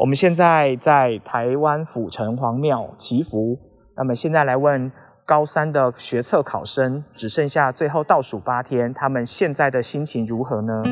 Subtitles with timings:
[0.00, 3.58] 我们现在在台湾府城隍庙祈福。
[3.94, 4.90] 那么现在来问
[5.26, 10.82] 高三的学测考生，只剩下最后倒数八天，他们现在的心情如何呢？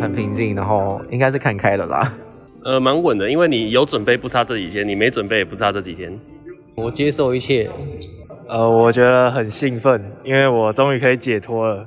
[0.00, 2.10] 很平静，然后应该是看开了啦。
[2.64, 6.18] 呃，蛮稳的，因为你有准备不差这几天，你没准备也不差这几天。
[6.74, 7.68] 我接受一切。
[8.48, 11.86] 呃，我觉得很兴奋，因为我终于可以解脱了。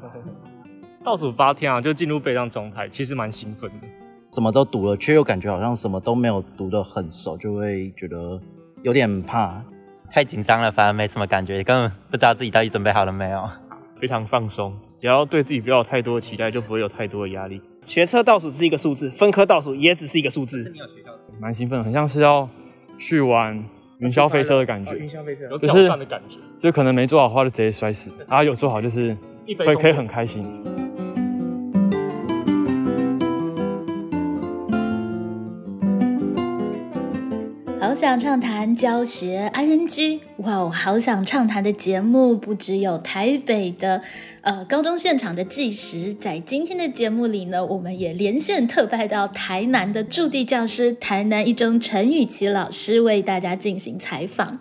[1.08, 3.88] 倒数八天啊，就进入备战状态，其实蛮兴奋的。
[4.34, 8.38] 什么都读了，却又感觉好像什么都没有读得很熟，就会觉得
[8.84, 9.64] 有点怕。
[10.12, 13.50] 太紧张了，反而没什么感觉，根本不知道自己到底准备好了没有。
[14.02, 17.62] 非常放松，只要对自己不要有太多的期待，就不会有太多的压力。
[17.86, 20.74] 学车倒数是一个数字，分科倒数也只是一个数字。
[21.40, 22.50] 蛮兴奋，很像是要
[23.00, 23.56] 去玩
[24.00, 29.16] 云霄飞车的感觉，云霄飞车有挑战的感觉，就可能没做好的话就直接摔死，然后有做好就是
[29.58, 30.46] 会可以很开心。
[37.98, 40.70] 好想畅谈教学 ING，哇哦！
[40.70, 44.04] 好想畅谈的节目不只有台北的
[44.42, 54.60] 呃高中现场的计时，在今天的节目里呢，我们也连线特派到台南的驻地教师台南一中陈雨琪老师为大家进行采访。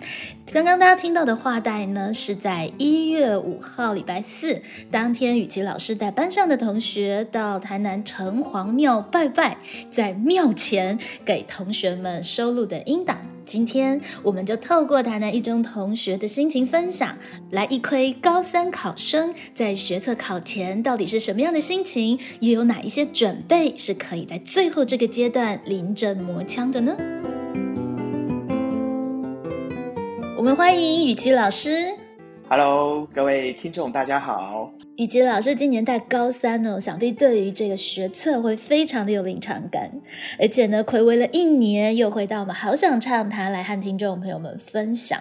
[0.51, 9.59] 刚刚大家听到的话带呢，是在一月五号礼拜四当天，雨琪老师带班上的同学到台南城隍庙拜拜，
[9.93, 13.36] 在庙前给同学们收录的音档。
[13.47, 17.17] 今天我们就透过台南一中同学的心情分享，
[17.51, 26.97] 来一窥高三考生在学测考前到底是什么样的心情，又有哪一些准备是可以在最后这个阶段临阵磨枪的呢？
[30.37, 32.06] 我们欢迎雨琪老师。
[32.49, 34.71] Hello，各位听众，大家好。
[34.95, 39.91] 以及老师今年带高三呢，想必对于这个学测会非常的有临场感，
[40.39, 45.21] 而且呢，暌违了一年，又回到我们好想畅谈来和听众朋友们分享。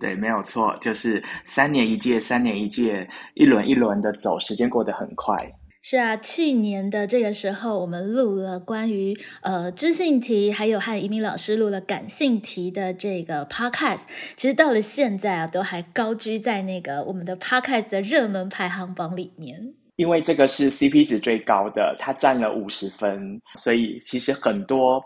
[0.00, 5.48] 对，没有错，就是三年一届，三年一届，一轮一轮的走，时间过得很快。
[5.86, 14.00] 是啊，去年的这个时候，我们录了关于呃知性题，还有和移民老师录了感性题的这个 podcast。
[14.34, 19.74] 其实到了现在啊，都还高居在那个我们的 podcast 的热门排行榜里面。
[19.96, 25.04] 因为这个是 CP 值最高的，它占了五十分，所以其实很多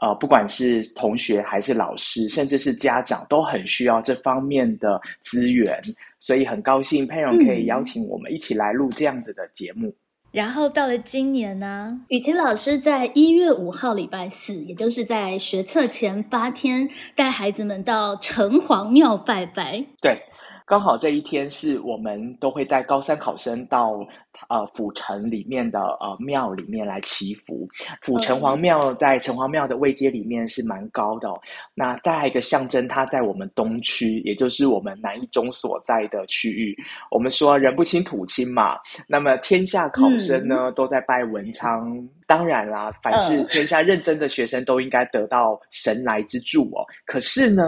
[0.00, 5.80] 呃，不管是同学还是老师，甚至是家长，都很需要这方面的资源。
[6.20, 9.90] 所以很高兴佩蓉可以邀请我们一起来录这样子的节目。
[10.30, 19.86] 然后到了今年呢，雨晴老师在一月五号礼拜四，也就是在学测前八天，带孩子们到城隍庙拜拜。
[20.02, 20.20] 对，
[20.66, 24.06] 刚好这一天是我们都会带高三考生到
[24.48, 27.68] 呃府城里面的呃庙里面来祈福。
[28.00, 31.40] 府城隍庙在城隍庙的位阶里面是蛮高的、哦。
[31.74, 36.76] 那再一个象征，它在我们东区，也就是我们南一中所在的区域。
[37.10, 42.08] 我们说人不亲土亲嘛，那么天下考生呢、嗯、都在拜文昌。
[42.26, 46.84] 当然啦，凡是天下认真的学生都应该得到神来之助哦。
[47.06, 47.64] 可是呢，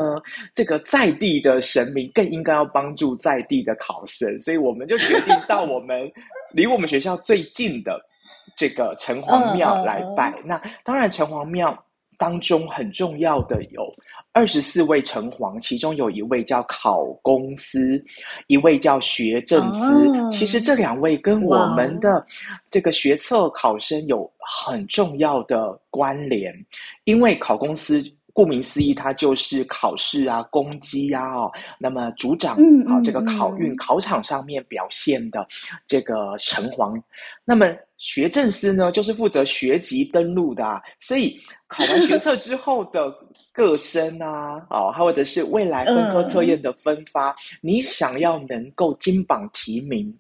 [0.55, 6.07] 这个在地的神明更应该要帮助在地的考生，所以我们就决定到我们
[6.61, 7.99] 离我们学校最近的
[8.55, 10.39] 这个城隍庙来拜。
[10.45, 11.77] 那当然，城隍庙
[12.19, 13.83] 当中很重要的有。
[14.33, 18.01] 二十四位城隍，其中有一位叫考公司，
[18.47, 19.81] 一位叫学政司。
[20.19, 22.25] 哦、其实这两位跟我们的
[22.69, 26.55] 这个学测考生有很重要的关联，
[27.05, 28.01] 因为考公司。
[28.33, 31.51] 顾名思义，它就是考试啊、攻击啊哦。
[31.79, 35.47] 那么组长嗯啊，这个考运考场上面表现的
[35.87, 37.01] 这个城隍，
[37.45, 37.67] 那么
[37.99, 40.81] 学政司呢，就是负责学籍登录的、啊。
[40.99, 43.13] 所以考完学测之后的
[43.53, 50.13] 各生啊，哦，或者是未来分科测验的分发，你想要能够金榜题名，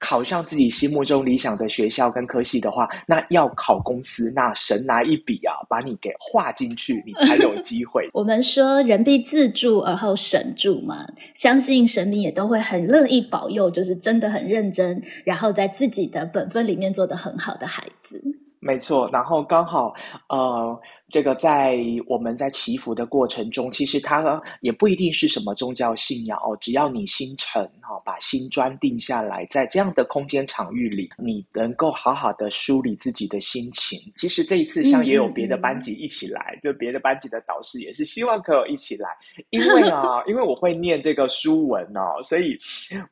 [0.00, 8.08] 考上自己心目中理想的学校跟科系的话，那要考公司，那神拿一笔啊，把你给画进去，你才有机会。
[8.14, 10.98] 我们说人必自助而后神助嘛，
[11.34, 18.22] 相信神明也都会很乐意保佑，就是真的很认真，然后在自己的本分里面做得很好的孩子。
[18.60, 19.92] 没错，然后刚好
[20.30, 20.80] 呃。
[21.10, 33.98] 这个在我们在祈福的过程中，其实它也不一定是什么宗教信仰哦，只要你心诚哈、哦，把心专定下来，在这样的空间场域里，你能够好好的梳理自己的心情。
[34.16, 39.08] 其实这一次像也有别的班级一起来，嗯、就别的班级的导师也是希望可以一起来，
[39.50, 42.58] 因为啊， 因为我会念这个书文哦，所以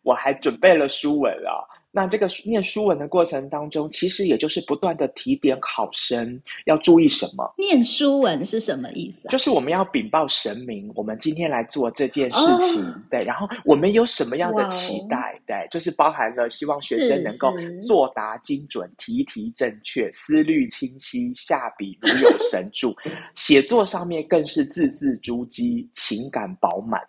[0.02, 1.64] 我还准备了书文啊。
[1.96, 7.54] 那这个念书文的过程当中，其实也就是不断的提点考生要注意什么。
[7.56, 9.30] 念书文是什么意思、啊？
[9.30, 17.50] 就是我们要禀报神明，我们今天来做这件事情，哦、对，然后我们有什么样的期待，对，就是包含了希望学生能够
[17.80, 22.94] 作答精准、题题正确、思虑清晰、下笔如有神助，
[23.34, 27.00] 写作上面更是字字珠玑、情感饱满。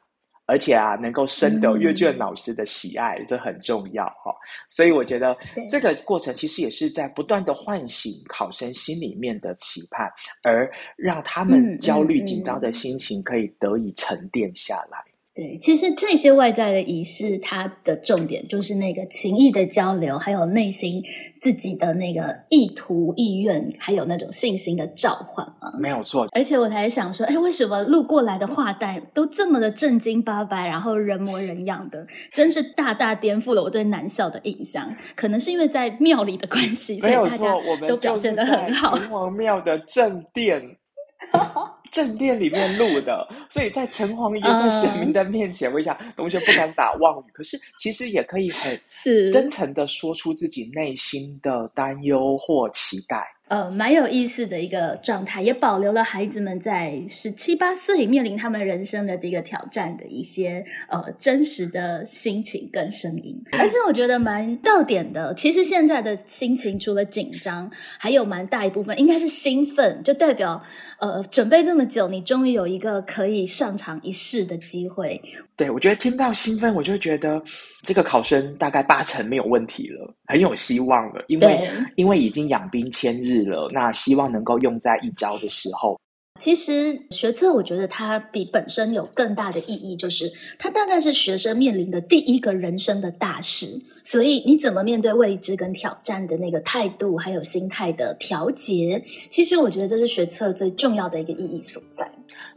[0.48, 4.34] 而且啊，能够深得阅卷老师的喜爱，这很重要哈。
[4.70, 5.38] 所以我觉得
[5.70, 10.10] 这个过程其实也是在不断的唤醒考生心里面的期盼，
[10.44, 14.98] 而让他们焦虑紧张的心情可以得以沉淀下来。
[15.38, 21.04] 对，其实这些外在的仪式，它的重点就是那个情谊的交流，还有内心
[21.40, 25.72] 自己的那个意图、意愿，还有那种信心的召唤嘛。
[25.80, 26.28] 没有错。
[26.32, 34.96] 而且我才想说，哎，为什么路过来的画带都这么的正经八百，然后人模人样的，真是大大颠覆了我对南校的印象。
[35.16, 37.54] 可能是因为在庙里的关系，所以大家
[37.88, 38.98] 都表现得很好。
[38.98, 40.77] 城隍庙的正殿。
[41.92, 53.26] 正殿里面录的， 所以在城隍爷在神明的面前，我想同学不敢打妄语，可是其实也可以很是真诚的说出自己内心的担忧或期待。
[53.48, 65.34] 呃，蛮有意思的一个状态，也保留了孩子们在十七八岁面临他们人生的这个挑战的一些呃真实的心情跟声音，而且我觉得蛮到点的。
[65.34, 70.62] 其实现在的心情除了紧张，还有蛮大一部分应该是兴奋，就代表
[71.00, 75.22] 呃准备这么久，你终于有一个可以上场一试的机会。
[75.58, 77.42] 对，我觉得听到兴奋，我就觉得
[77.84, 86.00] 这个考生大概八成没有问题了，很有希望了，因为因为已经养兵千日了，那希望能够用在一招的时候。
[86.40, 93.66] 其实学测，我觉得它比本身有更大的意义，就是它大概是学生面临的第一个人生的大事，
[94.04, 102.08] 所以你怎么面对未知跟挑战的那个态度，还有心态的调节，其实我觉得这是学测最重要的一个意义所在。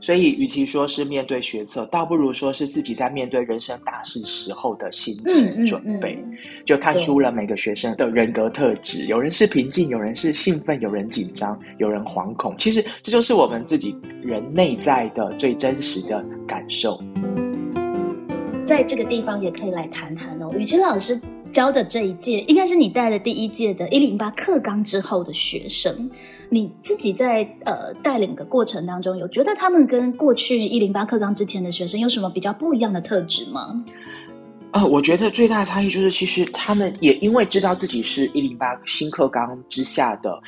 [0.00, 9.04] 所以，与其说是面对学测，倒不如说是自己在面对人生大事时候的心情准备，嗯嗯嗯、就看出了每个学生的人格特质。
[9.06, 12.54] 有人是平静，有人是兴奋，有人紧张，有人惶恐。
[12.58, 16.98] 其实，这就是我们自己人内在的最真实的感受。
[18.64, 21.20] 在这个地方，也可以来谈谈哦，雨晴老师。
[21.52, 26.10] 教的这一届应该是你带的第一届的一零八课纲之后的学生，
[26.48, 33.84] 你自己在呃带领的过程当中，有觉得他们跟过去一零八课纲之前的学生有什么比较不一样的特质吗？
[34.72, 40.40] 呃，我觉得最大的差异就是，其实他们也因为知道自己是一零八新课纲之下的。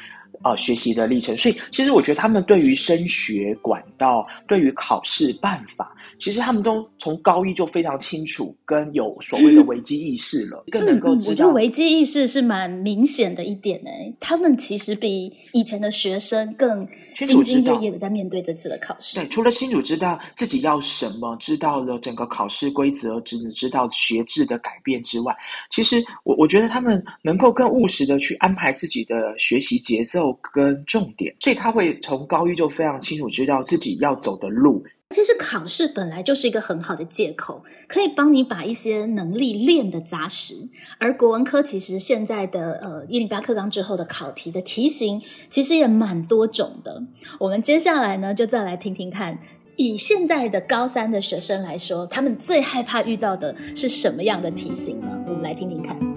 [0.44, 11.30] 呃，学习的历程，所以其实我觉得他们对于升学管道、对于考试办法，其实他们都从高一就非常清楚，跟有所谓的危机意识了，更能够知道。
[11.30, 16.84] 我觉得危机意识是蛮明显的一点诶，他们其实比以前的学生更
[17.16, 19.20] 兢兢业业的在面对这次的考试。
[19.20, 25.32] 对，除了清楚知道自己要什么，知道了整个考试规则，只知道学制的改变之外，
[25.70, 30.31] 其实我我觉得他们能够更务实的去安排自己的学习节奏。
[30.40, 34.84] 跟重点，所以他会从高一就非常清楚知道自己要走的路。
[35.10, 40.54] 其实考试本来就是一个很好的借口，可以帮你把一些能力练得扎实。
[40.98, 45.20] 而国文科其实现在的呃一零八课纲之后的考题的题型，
[45.50, 47.02] 其实也蛮多种的。
[47.38, 49.38] 我们接下来呢，就再来听听看，
[49.76, 55.22] 以现在的高三的学生来说，他们最害怕遇到的是什么样的题型呢？
[55.26, 56.11] 我们来听听看。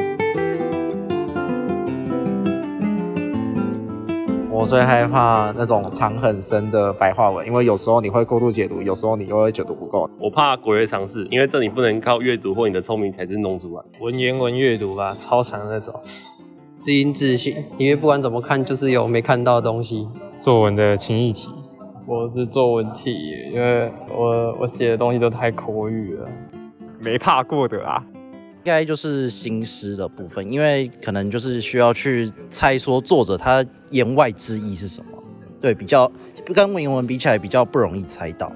[4.56, 10.10] 我最害怕那种藏很深的白话文，因为有时候你会过度解读，有时候你又会解读不够。
[10.18, 13.84] 我怕国学常识，因为这你不能靠阅读或你的聪明才智弄出来。
[14.00, 15.94] 文言文阅读吧，超长的那种。
[16.80, 20.08] 字音字形，因为不管怎么看，就是有没看到的东西。
[20.40, 21.52] 作文的情意题，
[22.08, 23.14] 我是作文题，
[23.54, 26.30] 因为我我写的东西都太口语了，
[27.02, 28.02] 没怕过的啊。
[28.66, 35.24] 应该就是新诗的部分，因为可能就是需要去猜说作者他言外之意是什么。
[35.62, 36.12] 对，比较
[36.52, 38.52] 跟文言文比起来，比较不容易猜到。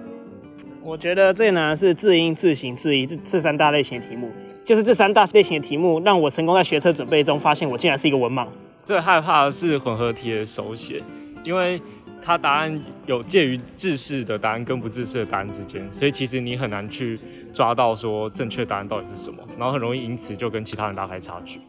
[0.82, 4.32] 我觉得最难的是字音、字形、字义这这三大类型的题目，
[4.66, 8.48] 就是这三大类型的题目让我成功在学测准备中发现我竟然是一个文盲。
[8.84, 11.04] 最害怕的是混合题的手写，
[11.44, 11.80] 因为
[12.22, 12.72] 它答案
[13.06, 17.20] 有介于制式的答案跟不制式的答案之间，所以其实你很难去
[17.52, 21.60] 抓到说正确答案到底是什么，然后很容易因此就跟其他人拉开差距。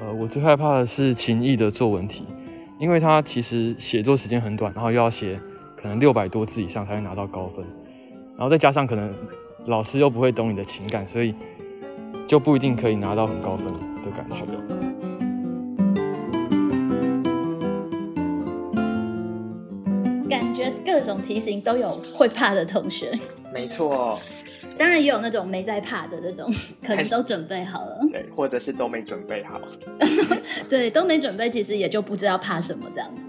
[0.00, 2.24] 呃，我最害怕的是情意的作文题，
[2.78, 5.38] 因为它其实写作时间很短，然后又要写
[5.76, 7.64] 可能六百多字以上才会拿到高分，
[8.36, 9.12] 然后再加上可能
[9.66, 11.34] 老师又不会懂你的情感，所以
[12.26, 13.66] 就不一定可以拿到很高分
[14.02, 14.87] 的感觉。
[20.28, 23.12] 感觉各种题型都有会怕的同学，
[23.52, 24.18] 没错，
[24.76, 26.52] 当然也有那种没在怕的这种，
[26.84, 28.00] 可能都准备好了。
[28.12, 29.60] 对，或者是都没准备好。
[30.68, 33.26] 对，都没准备，其实也就不知道怕什么这样子。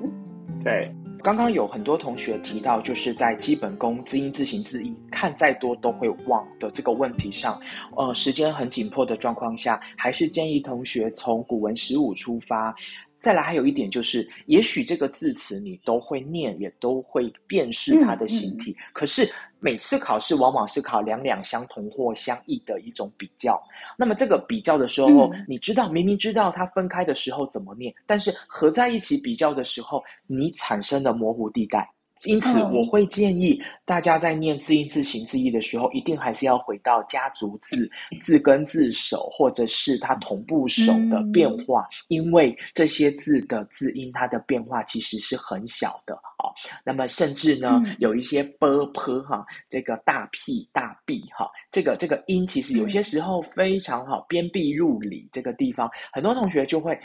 [0.62, 7.58] 对，刚刚有很多同学提到，就是在基本功字音、字形、字义，看再多都会忘的这个问题上，
[7.96, 12.76] 呃，时间很紧迫的状况下，还是建议同学从古文十五出发。
[13.20, 23.62] 再来，还有一点就是，也许这个字词你都会念，也都会辨识它的形体，可是每次考试往往是考两两相同或相异的一种比较。
[23.98, 31.88] 那么这个比较的时候，你知道明明知道它分开的时候怎么念，但是合在一起比较的时候，你产生的模糊地带。
[32.26, 37.90] 因此，我会建议大家在念字音、字形、字义的时候，一定还是要回到家族字、
[38.22, 46.52] 字根、字首，或者是它同步首的变化，因为这些字的字音它的变化其实是很小的啊。
[46.84, 57.00] 那么，甚至呢，有一些 b p 哈，这个大 p 大 b 哈，这个这个音其实有些时候非常好，边壁入里这个地方，很多同学就会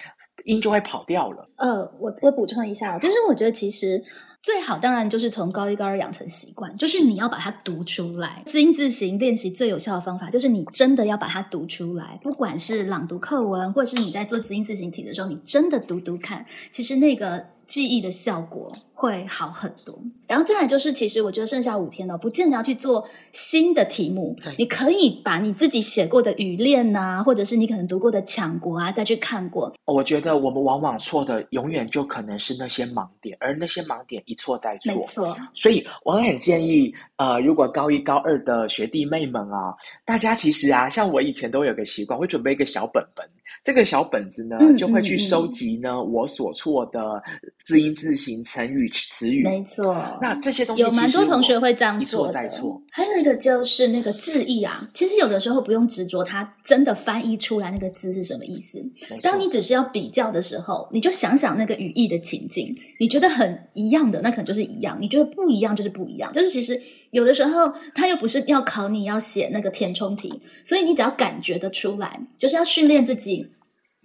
[0.44, 1.48] 音就会跑掉了。
[1.56, 4.02] 呃，我我补充一下，就是我觉得其实。
[4.44, 8.42] 最好当然就是从高一高二养成习惯，就是你要把它读出来。
[8.44, 12.20] 字音字形练习最有效的方法，就是你真的要把它读出来。
[12.22, 18.76] 不管是朗读课文，或者是你在做字音字形题的时候，你真的读读看，其实那个记忆的效果。
[18.96, 19.98] 会好很多，
[20.28, 24.36] 然后再来就是，其实我觉得剩下五天了，不见得要去做新的题目。
[24.56, 29.74] 你可以把你自己写过的语练呐，或者是你可能读过的强国啊，再去看过。
[29.84, 34.94] 我觉得我们往往错的，永远就可能是那些盲点，而那些盲点一错再错。
[34.94, 35.36] 没错。
[35.54, 39.74] 所以我很建议，呃，如果高一高二的学弟妹们啊，
[40.04, 43.28] 大家其实啊，像我以前都有个习惯，会准备一个小本本。
[43.62, 47.22] 这个小本子呢，就会去收集呢我所错的
[47.64, 48.90] 字音字形、成语。
[48.94, 52.50] 词语没错，那这些东西有蛮多同学会这样做的。
[52.90, 58.78] 还有一个就是那个字义啊，其实有的时候不用执着它真的翻译出来那个字是什么意思。
[59.20, 66.32] 当你只是要比较的时候，你就想想那个语义的情境，你觉得很一样的，那可能就是一样；你觉得不一样，就是不一样。
[66.32, 73.43] 就是其实有的时候，它又不是要考你要写那个填充题，所以你只要感觉得出来，就是要训练自己。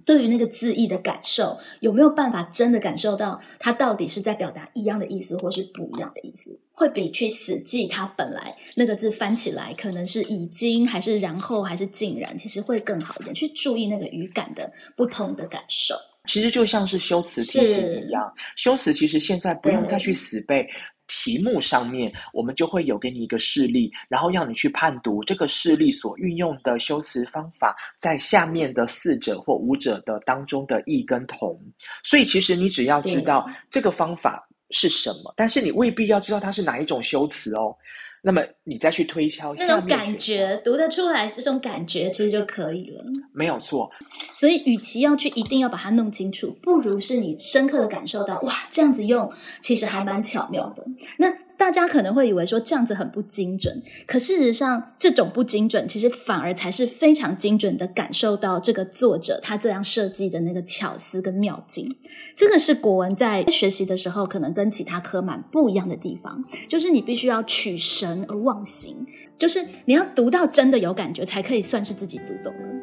[0.10, 6.50] 对于那个字义的感受，有没有办法真的感受到它到底是在表达一样的意思，或是不一样的意思？
[6.72, 13.36] 会比去死记它本来那个字翻起来可能是已经，还是然后，还是竟然，其实会更好一点。
[13.36, 15.94] 去注意那个语感的不同的感受。
[16.28, 20.68] 其实就像是修辞题型一样，修辞其实现在不用再去死背。
[21.10, 31.60] 题目上面，我们就会有给你一个示例，然后要你去判读这个示例所运用的修辞方法，在下面的四者或五者的当中的异跟同。
[32.04, 37.76] 所以，其实你只要知道这个方法是什么，但是你未必要知道它是哪一种修辞哦。
[38.24, 43.04] 那么你再去推敲那种感觉，读得出来是这种感觉，其实就可以了。
[43.34, 43.90] 没有错。
[44.34, 50.84] 所以，与其要去一定要把它弄清楚，不如是你深刻的感受到，哇，这样子用其实还蛮巧妙的。
[51.18, 51.34] 那。
[51.60, 61.94] 大家可能会以为说这样子很不精准，可事实上，这种不精准其实反而才是非常精准的感受到这个作者他这样设计的那个巧思跟妙境。
[62.34, 67.78] 这个是国文在学习的时候可能跟其他科蛮不一样的地方，就是你必须要取
[68.10, 69.06] 神而忘形，
[69.38, 72.79] 就是你要读到真的有感觉，才可以算是自己读懂了。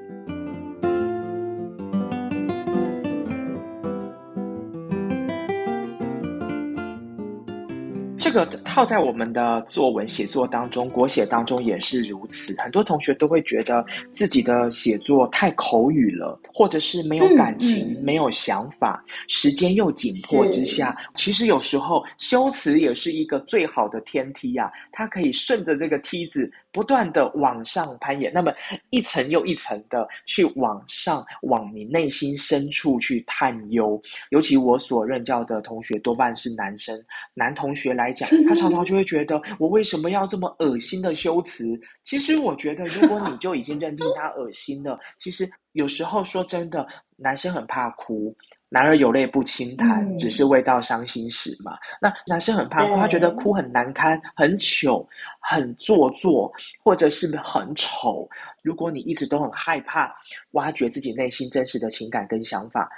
[8.37, 12.55] 个套在我们的作文写作当中，国写当中也是如此。
[12.61, 24.71] 很多同学都会觉得自己的写作太口语了，或者是没有感情、没有想法，时间又紧迫之下，其实有时候修辞也是一个最好的天梯呀。
[24.93, 26.53] 它可以顺着这个梯子。
[26.73, 28.53] 不断的往上攀岩，那么
[28.91, 33.99] 一层又一层的去往上，往你内心深处去探幽。
[34.29, 36.95] 尤其我所任教的同学多半是男生，
[37.33, 41.65] 男同学来讲，他常常就会觉得，我为什么要这么恶心的修辞？
[42.05, 48.35] 其实我觉得，如果你就已经认定他恶心了，其实有时候说真的，男生很怕哭。
[48.69, 51.79] 男儿有泪不轻弹，只是未到伤心时嘛。
[52.03, 55.09] 那男生很怕哭，他觉得哭很难堪、很糗、
[55.41, 56.53] 很做作，
[56.83, 58.29] 或者是很丑。
[58.63, 60.13] 如果你一直都很害怕
[60.51, 62.91] 挖掘自己内心真实的情感跟想法，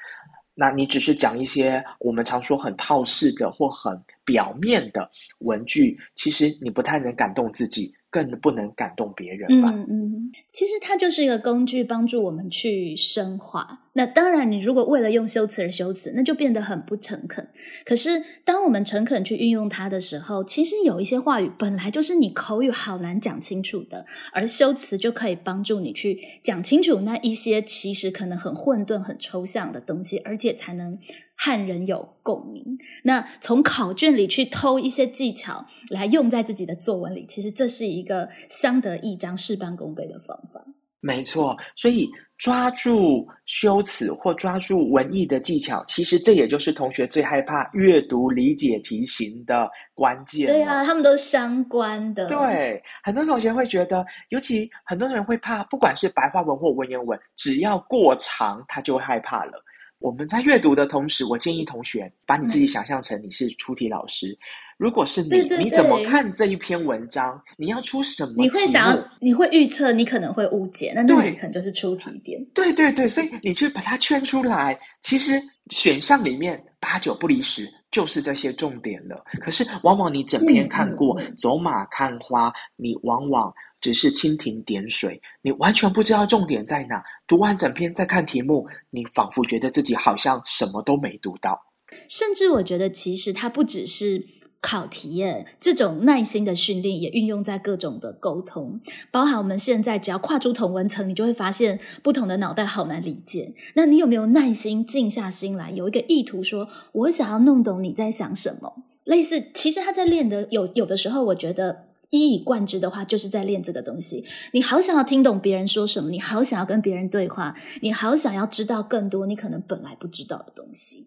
[0.60, 9.72] 那你只是讲一些我们常说很套式的或很表面的文具，其实你不太能感动自己，更不能感动别人吧。
[9.72, 13.84] 嗯嗯，其实它就是一个工具，帮助我们去深化。
[13.98, 17.48] 那当然，你如果为了用修辞而修辞，那就变得很不诚恳。
[17.84, 30.96] 可是，当我们诚恳去运用它的时候，其实有一些话语本来就是你口语好难讲清楚的，而修辞就可以帮助你去讲清楚那一些其实可能很混沌、很抽象的东西，而且才能
[31.36, 32.78] 和人有共鸣。
[33.02, 40.64] 那从考卷里去偷一些技巧来用在自己的作文里，其实这是一个相得益彰、事半功倍的方法。
[41.00, 50.46] 没错，所以抓住修辞或抓住文艺的技巧，其实这也就是同学最害怕阅读理解题型的关键。
[50.46, 52.26] 对啊，他们都相关的。
[52.28, 59.60] 对，很多同学会觉得，尤其很多人会怕，不管是白话文或文言文，只要过长，他就会害怕了。
[59.98, 64.36] 我们在阅读的同时，我建议同学把你自己想象成你是出题老师。
[64.76, 67.42] 如果是你，对对你怎么看这一篇文章？
[67.56, 68.34] 你要出什么？
[68.36, 72.40] 你会想要，你会预测，你可能会误解，那那对你可能就是出题点。
[72.54, 75.32] 对对对，所以你去把它圈出来，其实
[75.70, 79.24] 选项里面八九不离十就是这些重点了。
[79.40, 87.02] 可是往往你整篇看过，走马看花，你往往只是蜻蜓点水，你完全不知道重点在哪。
[87.26, 91.60] 读完整篇再看题目，你仿佛觉得自己好像什么都没读到。
[92.08, 94.26] 甚至我觉得，其实它不只是
[94.60, 98.80] 考题耶，这种耐心的训练也运用在各种的沟通，
[99.10, 103.54] 包含我们现在只要跨出同文层，你就会发现不同的脑袋好难理解。
[103.74, 108.84] 那你有没有耐心静下心来，有一个意图说，我想要弄懂你在想什么？
[109.04, 111.87] 类似，其实他在练的有有的时候，我觉得。
[112.10, 114.24] 一以贯之的话，就是在练这个东西。
[114.52, 121.04] 你好想要听懂别人说什么，你好想要跟别人对话，你好想要知道更多你可能本来不知道的东西。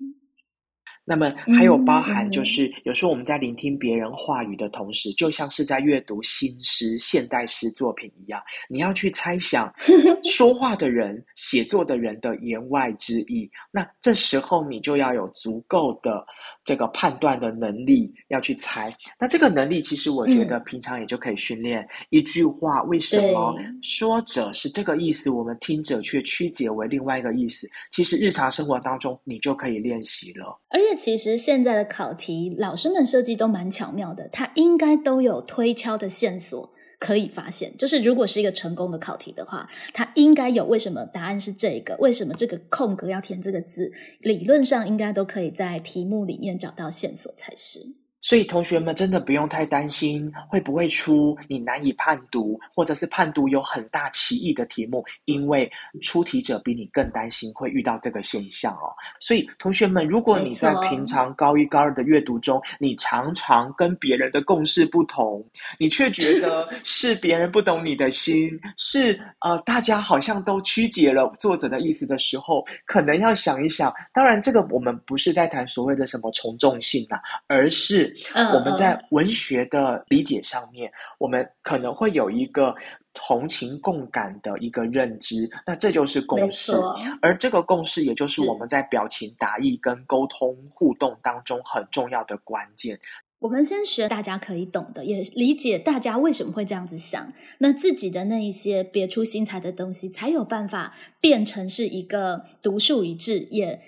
[1.12, 9.70] 那么还有包含就是，有时候我们在聆听别人话语的同时，就像是在阅读新诗、现代诗作品一样，你要去猜想
[10.24, 13.52] 说话的人、写作的人的言外之意。
[13.72, 16.26] 那这时候你就要有足够的
[16.64, 18.96] 这个判断的能力，要去猜。
[19.20, 21.86] 那这个能力，其实我觉得平常也就可以训练。
[22.10, 27.70] 一句话为什么说者是这个意思，我们听者却曲解为另外一个意思？
[27.92, 30.58] 其实日常生活当中，你就可以练习了。
[30.70, 37.76] 而且其实现在的考题，老师们设计都蛮巧妙的，它应该都有推敲的线索可以发现。
[37.76, 47.80] 就是如果是一个成功的考题的话，它应该有为什么答案是这个，为什么这个空格要填这个字，理论上应该都可以在题目里面找到线索才是。
[48.22, 55.70] 所以同学们真的不用太担心会不会出你难以判读，或者是判读有很大歧义的题目，因为
[56.02, 58.94] 出题者比你更担心会遇到这个现象哦。
[59.20, 65.44] 所以同学们，如果你在平常高一、高二的阅读中，你常常跟别人的共识不同，
[65.80, 73.92] 你却觉得 是别人不懂你的心，是呃大家好像都曲解了作者的意思的时候，可能要想一想。
[74.14, 82.76] 当然，这个我们不是在谈所谓的什么从众性啊，而是嗯我们在文学的理解上面，我们可能会有一个
[83.14, 86.74] 同情共感的一个认知，那这就是共识。
[87.22, 93.00] 而这个共识，也就是是我们在表情达意跟沟通互动当中很重要的关键。
[93.40, 97.34] 我们先学大家可以懂的，也理解大家为什么会这样子想。
[97.58, 103.82] 那自己的那一些别出心裁的东西，才有办法变成是一个独树一帜，也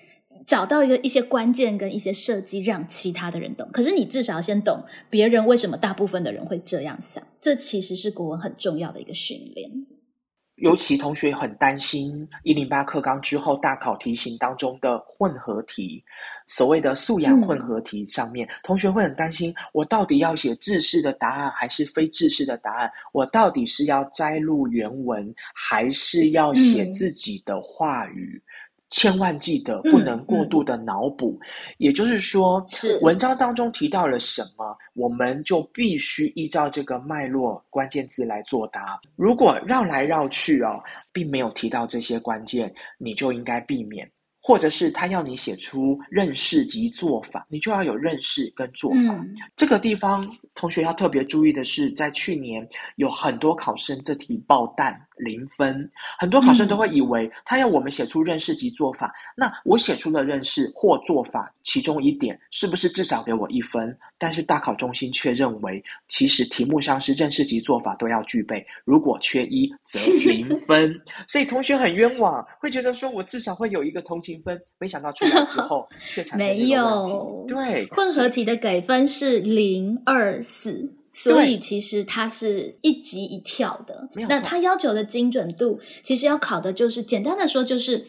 [0.46, 3.70] 找到一个一些关键跟一些设计，让其他的人懂。
[3.72, 9.72] 可是你至少要先懂别人为什么大部分的人会这样想，这其实是国文很重要的一个训练。
[10.58, 16.02] 尤其同学很担心一零八课纲之后大考题型当中的混合题，
[16.48, 22.90] 所谓的素养混合题上面，同学会很担心，我到底要写制式的答案还是非制式的答案？
[23.12, 28.42] 我到底是要摘录原文，还是要写嗯自己的话语？
[28.94, 31.38] 千万记得不能过度的脑补，
[31.80, 39.02] 也就是说，是文章当中提到了什么，我们就必须依照这个脉络关键字来作答。
[39.16, 40.80] 如果绕来绕去哦，
[41.12, 44.08] 并没有提到这些关键，你就应该避免。
[44.46, 48.98] 或者是他要你写出认识及做法，你就要有认识跟做法。
[48.98, 63.98] 嗯这个地方，同学要特别注意的是，在去年有很多考生这题爆弹零分，很多考生都会以为他要我们写出认识及做法，那我写出了认识或做法其中一点，是不是至少给我一分？
[64.18, 71.00] 但是大考中心却认为，其实题目上是认识及做法都要具备，如果缺一则零分。
[71.28, 81.03] 所以同学很冤枉，会觉得说我至少会有一个同情分，没想到出来之后却没有，对，混合题的给分是零二四。
[81.14, 84.10] 所以其实它是一级一跳的。
[84.28, 88.08] 那它要求的精准度，其实要考的就是简单的说，就是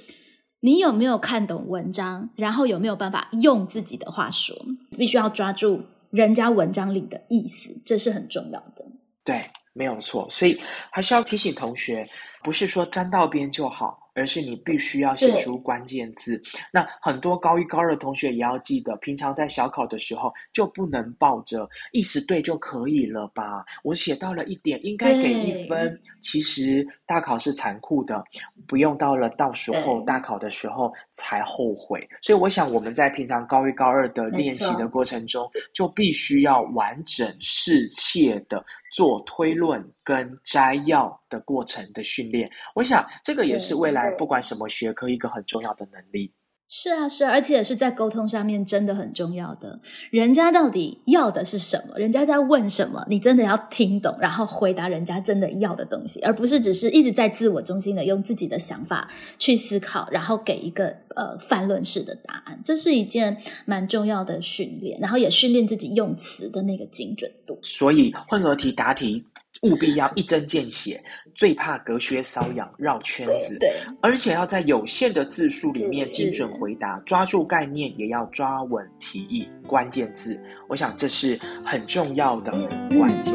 [0.61, 4.57] 你有没有看懂文章，然后有没有办法用自己的话说，
[4.97, 8.87] 必须要抓住人家文章里的意思，这是很重要的。
[9.23, 10.27] 对，没有错。
[10.31, 10.59] 所以
[10.91, 12.09] 还是要提醒同学，
[12.43, 13.99] 不是说沾到边就好。
[14.15, 16.41] 而是你必须要写出关键字。
[16.73, 23.65] 那很多高一高二的同学也要记得，平常在小考的时候就不能抱着意思对就可以了吧？
[23.83, 26.01] 我写到了一点，应该给一分。
[26.21, 28.25] 其实大考是残酷的，
[28.67, 32.09] 不用到了到时候大考的时候才后悔。
[32.23, 38.65] 所以我想我们在平常高一高二的练习的过程中，就必须要完整适切的
[38.95, 42.49] 做推论跟摘要的过程的训练。
[42.77, 44.09] 我想这个也是未来。
[44.13, 46.33] 不管什么学科，一个很重要的能力
[46.77, 49.79] 是啊，是啊，而且是在沟通上面真的很重要的。
[50.11, 51.97] 人家到底要的是什么？
[51.97, 53.07] 人家在问什么？
[53.09, 59.09] 你真的要听懂，然后回答人家真的要的东西，而不是只是一直在自我中心的用自己的想法
[59.39, 62.61] 去思考，然后给一个呃泛论式的答案。
[62.65, 67.57] 这是一件蛮重要的训练，然后也训练自己用词的那个精准度。
[67.63, 69.25] 所以混合题答题。
[69.65, 71.03] 务必要一针见血，
[71.35, 73.57] 最怕隔靴搔痒、绕圈子。
[73.59, 80.39] 对，而且要在有限的字数里面精准回答，抓住概念，也要抓稳题意、关键字。
[80.69, 82.53] 我想这是很重要的
[82.97, 83.35] 关键。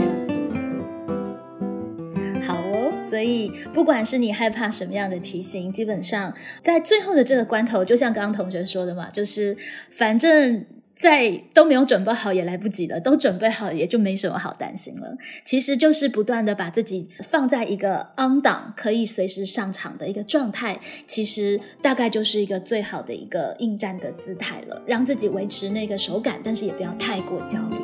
[2.47, 9.57] 好哦，所以不管是你害怕什么样的题型，基本上在最后的这个关头，就像刚刚同学说的嘛，就是
[9.89, 10.65] 反正。
[10.99, 15.15] 在都没有准备好也来不及了，都准备好也就没什么好担心了。
[15.45, 24.81] 其实就是不断的把自己放在一个 on 档，可以随时上场的一个状态，其实大概就是一个最好的一个应战的姿态了。
[24.85, 27.77] 让自己维持那个手感，但是也不要太过焦虑。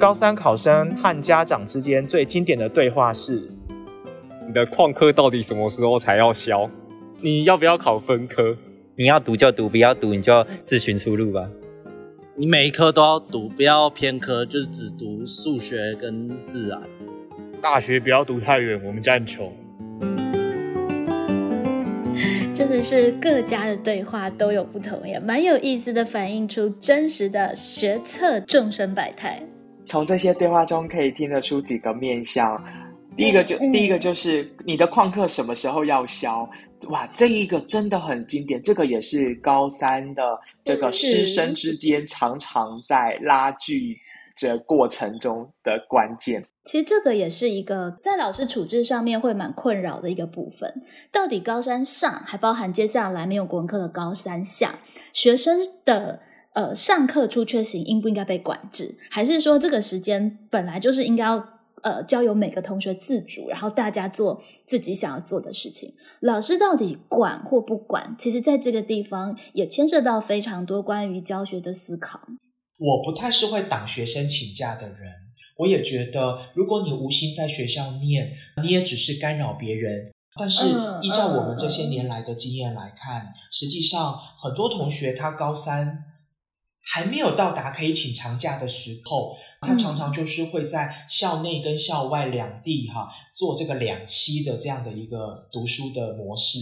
[0.00, 3.48] 高三考生和家长之间最经典的对话是：
[4.48, 6.68] 你的旷课到底什么时候才要消？
[7.20, 8.56] 你要不要考分科？
[8.94, 11.48] 你要读就读，不要读你就自寻出路吧。
[12.36, 16.80] 你每一科都要读，不要偏科，就是只读数学跟自然。
[17.60, 19.52] 大学不要读太远，我们家很穷。
[22.54, 29.42] 真的是各家的对话都有不同，也蛮有意思的，反映出真实的学测众生百态。
[29.86, 32.62] 从这些对话中可以听得出几个面相。
[33.18, 36.48] 第一个就第一个就是你的旷课什么时候要消？
[36.86, 40.22] 哇，这一个真的很经典，这个也是高三的
[40.64, 43.96] 这个师生之间常常在拉锯
[44.36, 46.46] 这过程中的关键。
[46.64, 50.72] 其实这个也是一个在老师处置上面会蛮困扰的一个部分。
[51.10, 54.78] 到底高三上还包含接下来没有国文课的高三下，
[55.12, 56.20] 学生的
[56.54, 58.94] 呃上课出缺勤应不应该被管制？
[59.10, 61.57] 还是说这个时间本来就是应该要？
[61.82, 65.94] 呃，交由每个同学自主，然后大家做自己想要做的事情。
[66.20, 68.14] 老师到底管或不管？
[68.18, 72.20] 其实，在这个地方也牵涉到非常多关于教学的思考。
[72.78, 75.12] 我不太是会挡学生请假的人，
[75.58, 80.12] 我也觉得，如果你无心在学校念，你也只是干扰别人。
[80.38, 80.66] 但是，
[81.02, 86.04] 依照我们这些年来的经验来看，实际上很多同学他高三。
[86.90, 96.58] 还没有到达可以请长假的时候，他常常就是会在校内跟校外两地哈做这个两期的这样的一个读书的模式，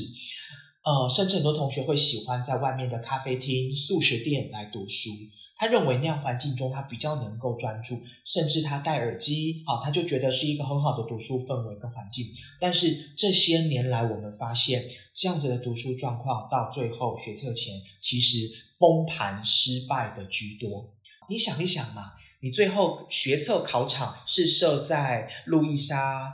[0.83, 5.11] 呃，甚至很多同学会喜欢在外面的咖啡厅、素食店来读书。
[5.59, 12.27] 他认为那样环境中他比较能够专注，甚至他戴耳机啊，他就觉得是一个很好的读书氛围跟环境。
[12.61, 18.65] 但是这些年来，我们发现这样子的读书状况到最后学测前其实。
[18.79, 20.93] 崩盘失败的居多，
[21.31, 26.33] 你想一想嘛，你最后学测考场是设在路易莎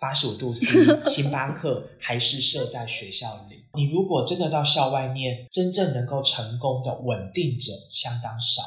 [0.00, 0.66] 八十五度 C
[1.08, 3.64] 星巴克，还是设在学校里？
[3.74, 8.62] 你如果真的到校外念，真正能够成功的稳定者相当少。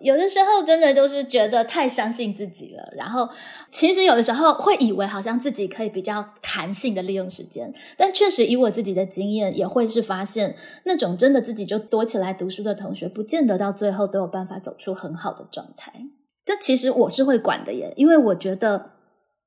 [0.00, 3.28] 有的时候真的就是觉得太相信自己了，然后
[3.70, 15.92] 其实有的时候会以为好像自己可以比较弹性的利用时间，但确实以我自己的经验，也会是发现那种真的自己就躲起来读书的同学，不见得到最后都有办法走出很好的状态。
[16.50, 18.90] 这其实我是会管的耶，因为我觉得。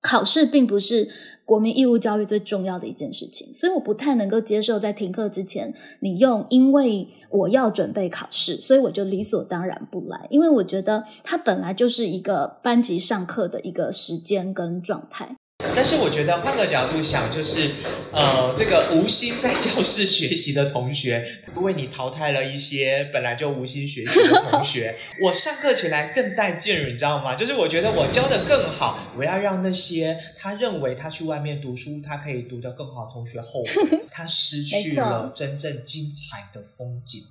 [0.06, 1.08] 考试并不是
[1.46, 10.28] 国民义务教育最重要的一件事情，所以我不太能够接受在停课之前，你用因为我要准备考试，所以我就理所当然不来。
[10.30, 15.38] 因为我觉得它本来就是一个班级上课的一个时间跟状态。
[15.76, 17.71] 但是我觉得换个角度想，就是
[18.12, 24.95] 呃，这个无心在教室学习的同学，为你淘汰了一些本来就无心学习的同学。
[25.21, 27.36] 我上课起来更带劲，你知道吗？
[27.36, 37.21] 就是我觉得我教的更好，我要让那些他认为他去外面读书他可以读得更好的同学后悔， 他失去了真正精彩的风景。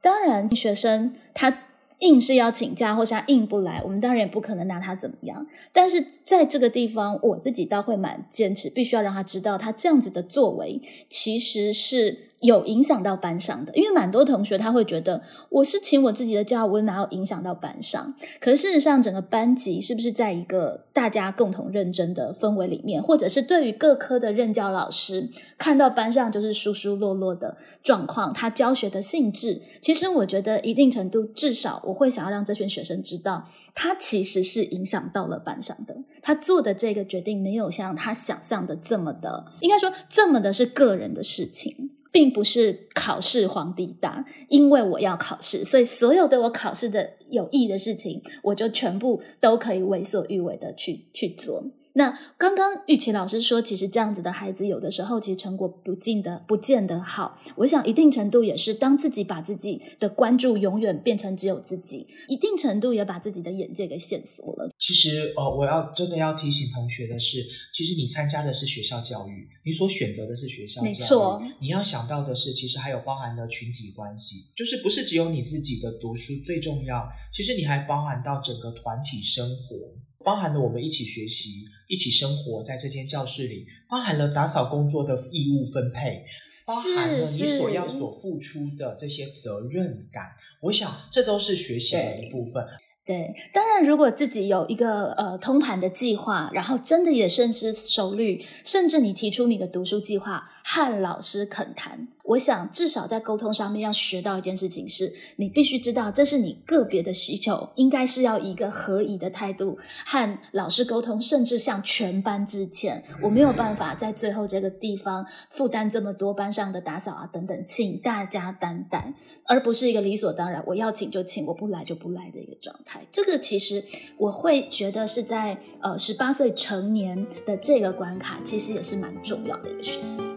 [0.00, 1.64] 当然，学生他。
[2.00, 5.46] 硬是要请假，或是他硬不来，我们当然也不可能拿他怎么样。
[5.72, 12.29] 但是在这个地方，我自己倒会蛮坚持，必须要让他知道，他这样子的作为其实是。
[12.40, 18.14] 有影响到班上的，因为蛮多同学他会觉得我是请我自己的假，我哪有影响到班上？
[18.40, 41.90] 可事实上，整个班级是不是在一个大家共同认真的氛围里面，或者是对于各科的任教老师看到班上就是疏疏落落的状况，他教学的性质，其实我觉得一定程度，至少我会想要让这群学生知道，他其实是影响到了班上的，他做的这个决定没有像他想象的这么的，应该说这么的是个人的事情。
[42.12, 51.64] 并不是考试皇帝大，因为我要考试，所以所有对我考试的有益的事情，我就全部都可以为所欲为的去去做。
[51.94, 57.36] 那刚刚玉琪老师说，其实这样子的孩子，有的时候其实成果不尽的不见得好。
[57.56, 64.70] 我想一定程度也是，当自己把自己的关注永远变成只有自己，一定程度也把自己的眼界给限缩了。
[64.78, 70.90] 其实，呃，我要真的要提醒同学的是，其实你参加的是学校教育，你所选择的是学校教育。
[70.90, 79.76] 没错，你要想到的是，其实还有包含了群体关系，就是不是只有你自己的读书最重要，其实你还包含到整个团体生活。
[80.24, 86.22] 包含了我们一起学习、一起生活在这间教室里，包含了打扫工作的义务分配，
[86.66, 90.24] 包含了你所要所付出的这些责任感。
[90.60, 92.66] 我想，这都是学习的一部分。
[93.06, 100.44] 对，当然，如果自己有一个呃通盘的计划，然后真的也深思熟虑，甚至你提出你的读书计划。
[100.72, 113.02] 和老师恳谈，我想至少在沟通上面要学到一件事情，是你必须知道这是你个别的需求，应该是要以一个合宜的态度和老师沟通，甚至向全班致歉。
[113.20, 119.12] 我没有办法在最后这个地方负担这么多班上的打扫啊等等，请大家担待，
[119.46, 123.04] 而不是一个理所当然，我要请就请，我不来就不来的一个状态。
[123.10, 123.82] 这个其实
[124.16, 130.28] 我会觉得是在呃十八岁成年的这个关卡，其实也是蛮重要的一个学习。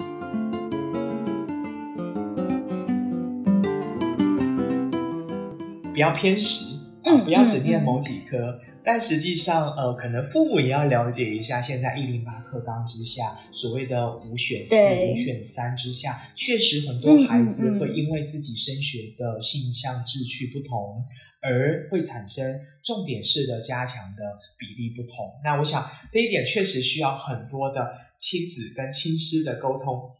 [5.93, 6.79] 不要偏食，
[7.23, 8.59] 不要只念某几科。
[8.83, 21.05] 但实际上，呃，可能父母也要了解一下，现在一零八课纲之下，所谓的五选四、五选三之下，确实很多孩子会因为自己升学的性向志趣不同，
[21.41, 24.23] 而会产生重点式的加强的
[24.57, 25.15] 比例不同。
[25.45, 30.11] 那我想这一点确实需要很多的亲子跟亲师的沟通。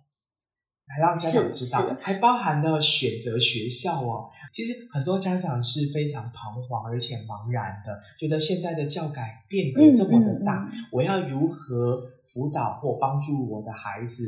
[0.93, 4.29] 来让家长知道，还包含了选择学校哦。
[4.53, 14.23] 其实很多家长是非常彷徨而且茫然的，觉得现在的教改变革这么的大，我要如何辅导或帮助我的孩子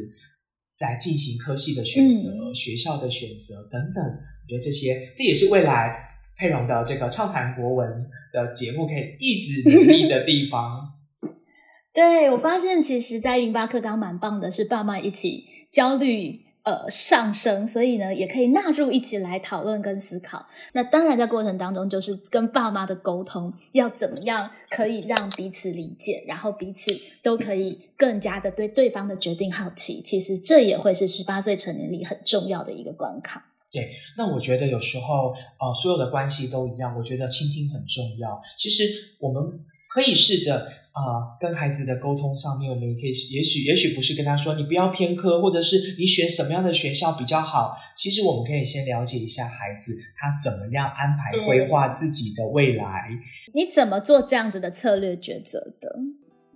[0.80, 4.04] 来进行科系的选择、学校的选择等等？
[4.04, 7.88] 我觉得这些，这也是未来佩蓉的这个畅谈国文
[8.34, 10.94] 的节目可以一直努力的地方。
[11.94, 16.45] 对我发现，其实，在零八课纲蛮棒的，是爸妈一起焦虑。
[16.66, 20.48] 呃，上升，所以呢，也可以纳入一起来讨论跟思考。
[20.74, 30.02] 那当然，在过程当中，就是跟爸妈的沟通，要怎么样可以让彼此理解，然后彼此都可以更加的对对方的决定好奇。
[30.02, 33.46] 其实这也会是十八岁成年礼很重要的一个关卡。
[33.72, 36.98] 对，那我觉得有时候，呃，所有的关系都一样。
[36.98, 38.42] 我觉得倾听很重要。
[38.58, 38.84] 其实
[39.20, 40.68] 我们可以试着。
[40.96, 47.76] 啊，跟孩子的沟通上面，我们也可以，也许也许不是跟他说你不要偏科，或者是你选什么样的学校比较好。
[47.98, 53.10] 其实我们可以先了解一下孩子他怎么样安排规划自己的未来。
[53.54, 56.00] 你怎么做这样子的策略抉择的？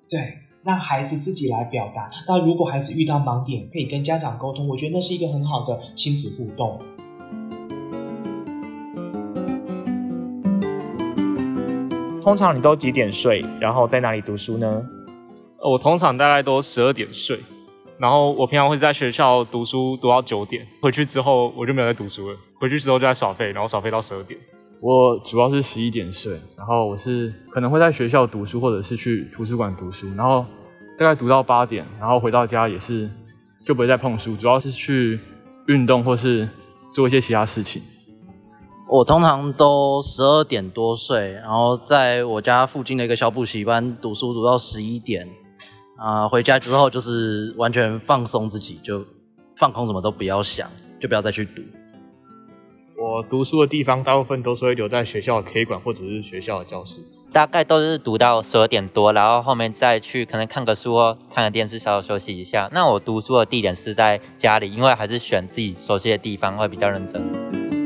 [0.09, 2.09] 对，让孩子自己来表达。
[2.25, 4.69] 那如果孩子遇到盲点，可以跟家长沟通。
[4.69, 6.81] 我觉得那是一个很好的亲子互动。
[12.29, 13.43] 通常你都几点睡？
[13.59, 14.85] 然后在哪里读书呢？
[15.63, 17.39] 我通常大概都十二点睡，
[17.97, 22.37] 然后我平常会在学校读书读到九点，回去之后我就没有在读书了。
[22.59, 24.39] 回去之后就在耍废，然后耍废到十二点。
[24.79, 30.45] 我主要是十一点睡，然后我是可能会在学校读书，或者是去图书馆读书，然后
[30.99, 33.09] 大概读到八点，然后回到家也是
[33.65, 35.19] 就不会再碰书，主要是去
[35.65, 36.47] 运动或是
[36.93, 37.81] 做一些其他事情。
[38.91, 45.29] 我通常都十二点多睡，然后在我家附近的一个小补习班读书，读到十一点，
[45.95, 49.05] 啊、回家之后就是完全放松自己，就
[49.57, 50.67] 放空，什么都不要想，
[50.99, 51.61] 就不要再去读。
[52.97, 56.99] 我读书的地方大部分都是会留在学校的 K 馆或者是学校的教室。
[57.31, 62.67] 大概都是读到十二点多，然后后面再去可能看个书或看个电视，稍稍休息一下。
[62.73, 67.78] 那我读书的地点是在家里，因为还是选自己熟悉的地方会比较认真。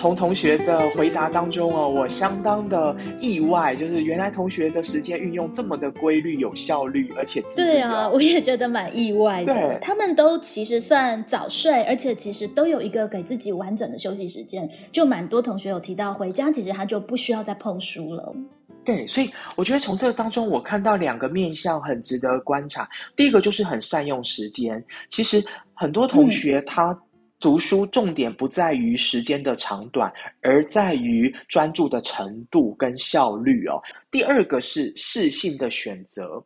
[0.00, 9.78] 从同学的回答当中哦，我相当的意外，就是原来同学的时间运用这么的规律、有效率，而且对啊， 我也觉得蛮意外的对。
[9.82, 14.66] 他们都其实算早睡，而且其实都有一个给自己完整的休息时间。
[14.90, 18.34] 就蛮多同学有提到，回家其实他就不需要再碰书了。
[18.82, 22.88] 对，所以我觉得从这个当中，我看到两个面向很值得观察。
[23.14, 26.98] 第一个就是很善用时间，其实很多同学他
[27.40, 33.80] 读书重点不在于时间的长短，而在于专注的程度跟效率哦。
[34.10, 36.44] 第二个是适性的选择，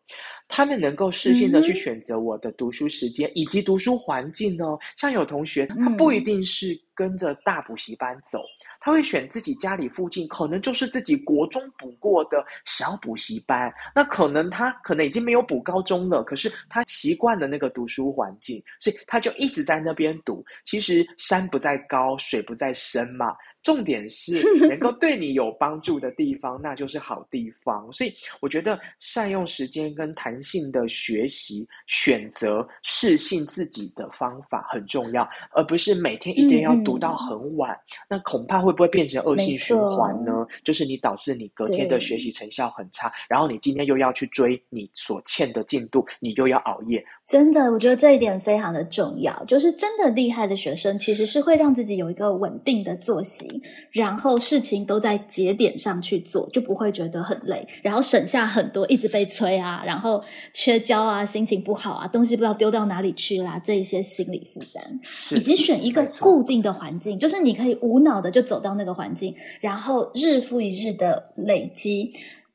[0.48, 4.78] 他们能够适性的去选择我的读书时间、以及读书环境哦。
[4.96, 8.42] 像有同学，他不一定是跟着大补习班走，
[8.80, 13.72] 他会选自己家里附近，可能就是自己国中补过的小补习班。
[13.94, 20.44] 那可能他可能已经没有补高中了，可是他习惯了那个读书环境，所以他就一直在那边读。
[20.64, 23.34] 其实山不在高，水不在深嘛。
[23.64, 24.34] 重点是
[24.68, 27.92] 能够对你有帮助的地方，那就是好地方。
[27.92, 37.76] 所以我觉得善用时间跟弹性的学习，选择适性自己的方法很重要，而不是每天一定要读到很晚。
[38.08, 40.46] 那恐怕会不会变成恶性循环呢？
[40.62, 47.02] 就是你导致你隔天的学习成效很差，然后你今天又要去追你所欠的进度，你又要熬夜。
[47.26, 49.44] 真的，我觉得这一点非常的重要。
[49.46, 53.53] 就是真的厉害的学生，其实是会让自己有一个稳定的作息，
[53.90, 72.12] 然后事情都在节点上去做，就不会觉得很累，然后省下很多一直被催啊，然后缺交啊，心情不好啊，东西不知道丢到哪里去啦，这一些心理负担，以及选一个固定的环境，就是你可以无脑的就走到那个环境，然后日复一日的累积。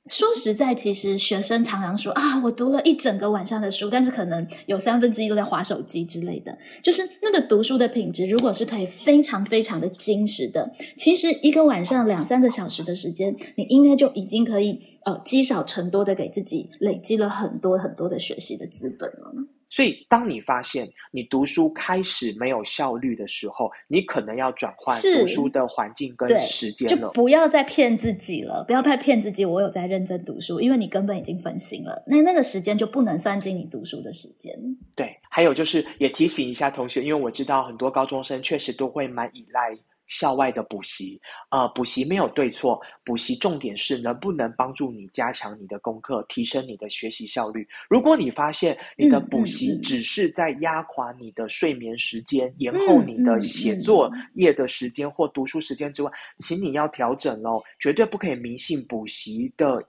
[0.10, 6.58] 说实在，其实学生常常说啊，我读了一整个晚上的书，但是可能有三分之一都在划手机之类的。
[6.82, 19.59] 就是那个读书的品质，如果是可以非常非常的精实的，其实一个晚上两三个小时的时间，你应该就已经可以呃积少成多的给自己累积了很多很多的学习的资本了。
[19.70, 27.08] 所以，当你发现你读书开始没有效率的时候，你可能要转换是读书的环境跟对时间了。
[27.08, 29.46] 就不要再骗自己了，不要再骗自己。
[29.46, 34.54] 我有在认真读书，因为你根本已经分心了，那那个时间就不能算进你读书的时间。
[34.96, 39.78] 对，还有就是也提醒一下同学，因为我知道很多高中生确实都会蛮依赖
[40.10, 41.17] 校外的补习。
[41.52, 47.65] 呃，补习没有对错，补习重点是能不能帮助你加强你的功课，提升你的学习效率。
[47.89, 59.82] 如果你发现你的补习只是在压垮你的睡眠时间，延后你的写作业的时间或读书时间之外，请你要调整喽，绝对不可以迷信补习的。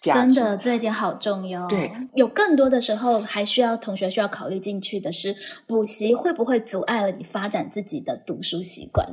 [0.00, 1.64] 真的，这一点好重要。
[1.68, 5.32] 对，有更多的时候还需要同学需要考虑进去的是，
[5.64, 9.06] 补习会不会阻碍了你发展自己的读书习惯？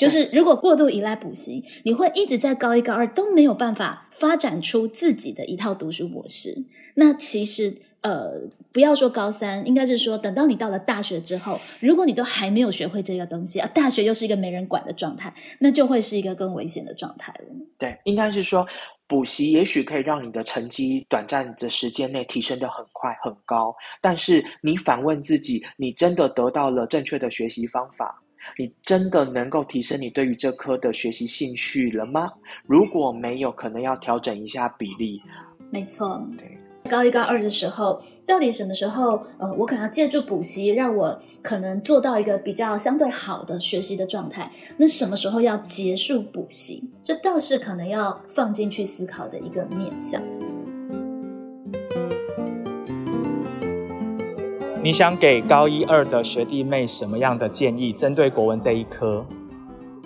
[0.00, 6.64] 就是如果过度依赖补习，你会一直在高一高二都没有办法发展出自己的一套读书模式。
[6.94, 8.40] 那其实呃，
[8.72, 17.54] 不要说高三，应该是说等到你到了大学之后，如果你都还没有学会这个东西啊，大学又是一个没人管的状态，那就会是一个更危险的状态了。
[17.76, 18.66] 对，应该是说
[19.06, 28.22] 补习也许可以让你的成绩短暂的时间内提升的很快很高，但是你反问自己，你真的得到了正确的学习方法？
[28.58, 32.26] 你真的能够提升你对于这科的学习兴趣了吗？
[32.66, 35.22] 如果没有，可能要调整一下比例。
[35.70, 36.26] 没错，
[36.88, 44.50] 高一高二的时候，到底什么时候，呃，我可能要借助补习，让我可能做到一个比较相对好的学习的状态。
[44.78, 46.90] 那什么时候要结束补习？
[47.04, 50.22] 这倒是可能要放进去思考的一个面向。
[54.82, 57.92] 你想给高一二的学弟妹什么样的建议？
[57.92, 59.22] 针对国文这一科，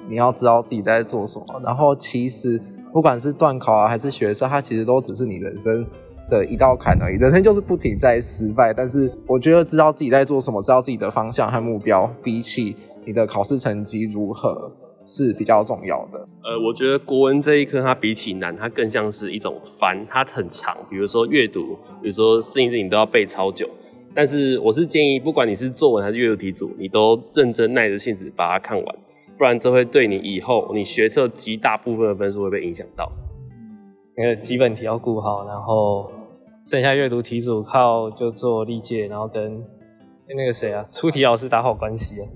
[0.08, 1.60] 你要知道自己在做什么。
[1.62, 2.60] 然后其实
[2.92, 5.87] 不管是段考啊，还是学测，它其实都只是你人生
[6.29, 7.16] 的一道坎而已。
[7.18, 16.18] 人生就是不停在失败，但是我觉得知道自己在做什么，知道自己的方向和目标，比起你的考试成绩如何是比较重要的。
[16.42, 20.77] 呃，我觉得国文这一科它比起难，它更像是一种翻，它很长。
[20.90, 23.70] 比如说阅读，比如说字音字形都要背超久。
[24.15, 28.96] 但是我是建议，不管你是作文还是阅读题组，你都认真耐着性子把它看完，
[29.37, 33.10] 不然这会对你以后你学测极大部分的分数会被影响到。
[34.17, 36.08] 那个基本题要顾好，然后
[36.65, 39.60] 剩下阅读题组靠就做历届，然后跟
[40.29, 42.29] 那个谁啊出题老师打好关系啊。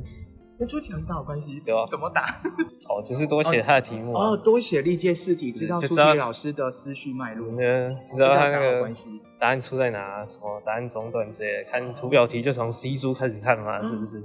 [0.58, 2.40] 跟出题老师打好关系，对啊，怎么打？
[2.88, 8.90] 哦，就是多写他的题目啊哦，多写历届试题，知道出题就知道老师的思绪脉络，嗯，知道他那个。
[9.40, 14.20] 答案出在哪，什么答案中短之类的，看图表题就从 C 书开始看嘛，是不是？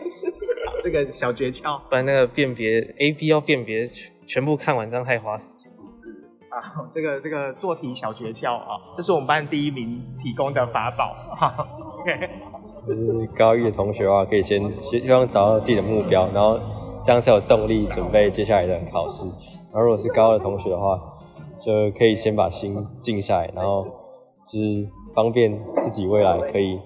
[0.84, 5.72] 这个小诀窍不然那个辨别 A、B 要辨别全全部看完，这样太花时间。
[6.50, 6.60] 啊，
[6.94, 11.16] 这个这个做题小诀窍啊，这是我们班第一名提供的法宝。
[12.00, 12.30] OK，
[12.86, 16.58] 就是高一的同学的话，可以先希希望找到自己的目标，然后
[17.04, 19.24] 这样才有动力准备接下来的考试。
[19.72, 21.00] 然后如果是高二的同学的话，
[21.64, 23.84] 就可以先把心静下来，然后
[24.48, 26.78] 就是方便自己未来可以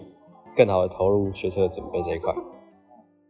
[0.56, 2.32] 更好的投入学测的准备这一块。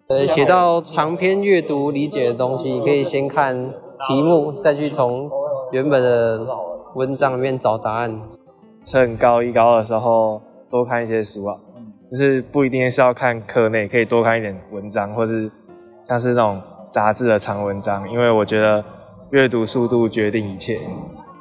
[0.09, 3.73] 呃，写到长篇阅读理解的东西，你可以先看
[4.07, 5.31] 题目，再去从
[5.73, 6.47] 原本的
[6.95, 8.21] 文章里面找答案。
[8.85, 10.41] 趁高一高二的时候
[10.71, 11.59] 多看一些书啊，
[12.11, 15.51] 就是不一定是要看课内，可以多看一点文章，或是
[16.07, 18.83] 像是那种杂志的长文章，因为我觉得
[19.31, 20.79] 阅读速度决定一切，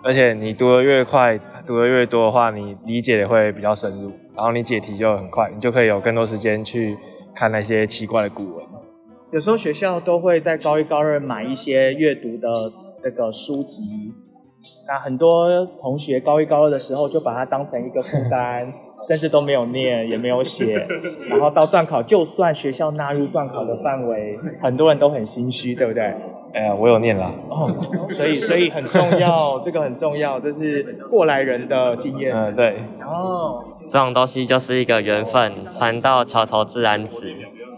[0.03, 6.97] 而且你读得越快，读得越多的话，你理解的会比较深入，然后你解题就很快，你就可以有更多时间去
[7.33, 8.65] 看那些奇怪的古文。
[9.31, 12.49] 有时候学校都会在高一高二买一些阅读的
[13.01, 14.13] 这个书籍，
[14.87, 18.67] 那很多同学高一高二的时候就把它当成一个负担，
[19.05, 20.87] 甚至都没有念也没有写，
[21.29, 26.13] 然后到段考，就算学校纳入段考的范围，很多人都很心虚，对不对？
[26.53, 27.31] 哎呀，我有念啦。
[27.49, 27.69] 哦，
[28.11, 32.33] 所以所以很重要，这个很重要，这是过来人的经验。
[32.33, 32.77] 嗯，对。
[33.05, 37.33] 哦，这种东西就是一个缘分，船到桥头自然直，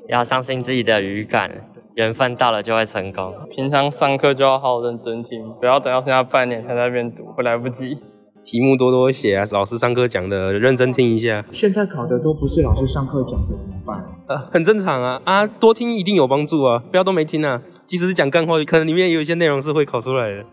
[0.07, 1.51] 要相信自己的语感，
[1.95, 3.34] 缘分到了就会成功。
[3.49, 7.97] 平常上课就要好好认真听，不要等到剩下半年才在那边读，会来不及。
[8.44, 14.04] 题目多多写啊，老师上课讲的认真听一下，现在考的都不是老师上课讲的，怎么办？
[14.28, 17.62] 呃，很正常啊啊，多听一定有帮助啊，不要都没听啊。
[17.86, 20.46] 即使是讲干货，可能里面有一些内容是会考出来的。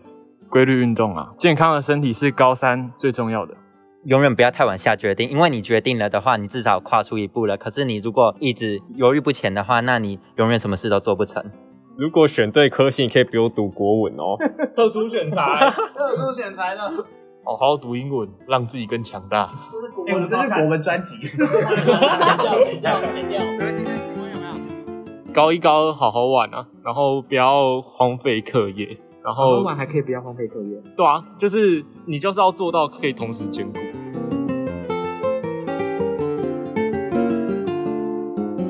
[0.49, 3.53] 规律运动啊，健康的身体是高三最重要的。
[4.05, 7.57] 永远不要太晚下决定，因为你决定了的话，你至少跨出一步了。
[7.57, 11.43] 可是你如果一直犹豫不前的话，那你永远什么事都做不成。
[11.97, 14.37] 如果选对科系，你可以不用读国文哦。
[14.75, 15.41] 特殊选材，
[15.97, 17.05] 特殊选材的。
[17.47, 19.43] 好好读英文，让自己更强大。
[20.05, 21.15] 哎，我们这是国文专辑。
[25.33, 30.77] 高一高二好好玩啊，然后不要荒废课业，然好好后玩还可以不要荒废课业。
[30.97, 33.79] 对啊，就是你就是要做到可以同时兼顾。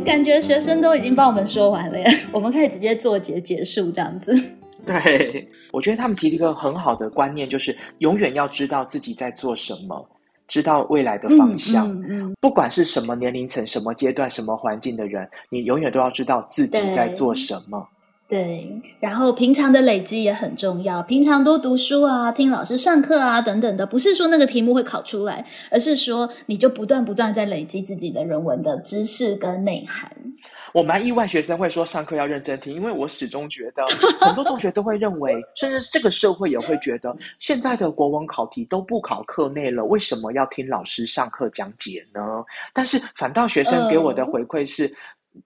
[0.05, 4.31] 感觉学生都已经帮我们说完了耶，我们可以直接做结结束这样子。
[4.87, 10.09] 对，我觉得他们提了一个很好的观念，就是永远要知道自己在做什么，
[10.47, 11.87] 知道未来的方向。
[11.89, 17.87] 嗯嗯嗯不管是什么年龄层、什么阶段、什么环境的人，你永远都要知道自己在做什么。
[18.29, 18.69] 对，
[18.99, 30.11] 然后平常的累积也很重要，平常多读书啊，听老师上课啊，等等的，不是说那个题目会考出来，而是说你就不断不断在累积自己的人文的知识跟内涵。
[30.73, 33.85] 我蛮意外，学生会说上课要认真听，因为我始终觉得
[34.21, 42.21] 很多同学都会认为，甚至这个社会也会觉得，现在的国文考题都不考课内了，为什么要听老师上课讲解呢？
[42.73, 44.93] 但是反倒学生给我的回馈是。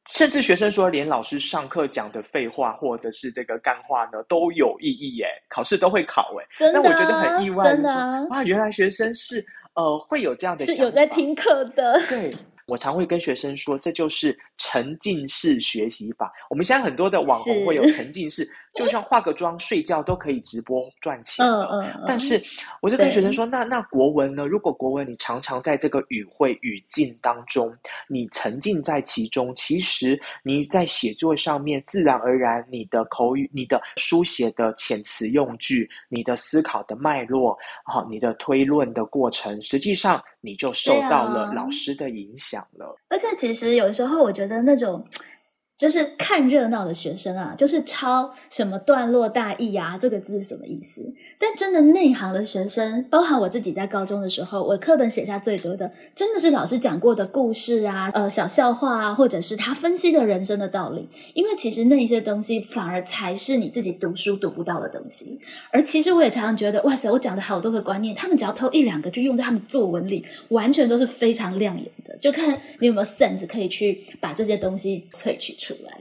[0.09, 6.45] 甚至学生说，连老师上课讲的废话或者是这个干话呢，都有意义耶，考试都会考哎。
[6.57, 12.33] 真的啊那我觉得很意外，真的啊哇，原来学生是呃会有这样的是有在听课的，对。
[12.71, 16.31] 我常会跟学生说，这就是沉浸式学习法。
[16.49, 21.65] 我们现在很多的网红会有沉浸式，就像化个妆、睡觉都可以直播赚钱了。
[21.65, 22.41] 嗯嗯嗯但是
[22.81, 24.45] 我就跟对学生说，那那国文呢？
[24.45, 27.75] 如果国文你常常在这个语汇语境当中，
[28.07, 42.95] 你沉浸在其中，其实你在写作上面自然而然，你的口语、你的书写的遣词用句、你的思考的脉络，好、你的推论的过程，实际上你就受到了老师的影响了。
[43.09, 45.03] 而且其实有时候我觉得那种
[45.81, 51.01] 就是看热闹的学生啊，就是抄什么段落大意啊，这个字什么意思？
[51.39, 61.09] 但真的内行的学生，包含我自己在高中的时候，我课本写下最多的，真的是老师讲过的故事啊，呃，小笑话啊，或者是他分析的人生的道理。
[61.33, 65.39] 因为其实那一些东西反而才是你自己读书读不到的东西。
[65.71, 72.15] 而其实我也常常觉得，哇塞，我讲的好多的观念，他们只要偷一两个就用在他们作文里，完全都是非常亮眼的。
[72.17, 75.99] 就看你有没有 sense 可以去把这些东西萃取出来。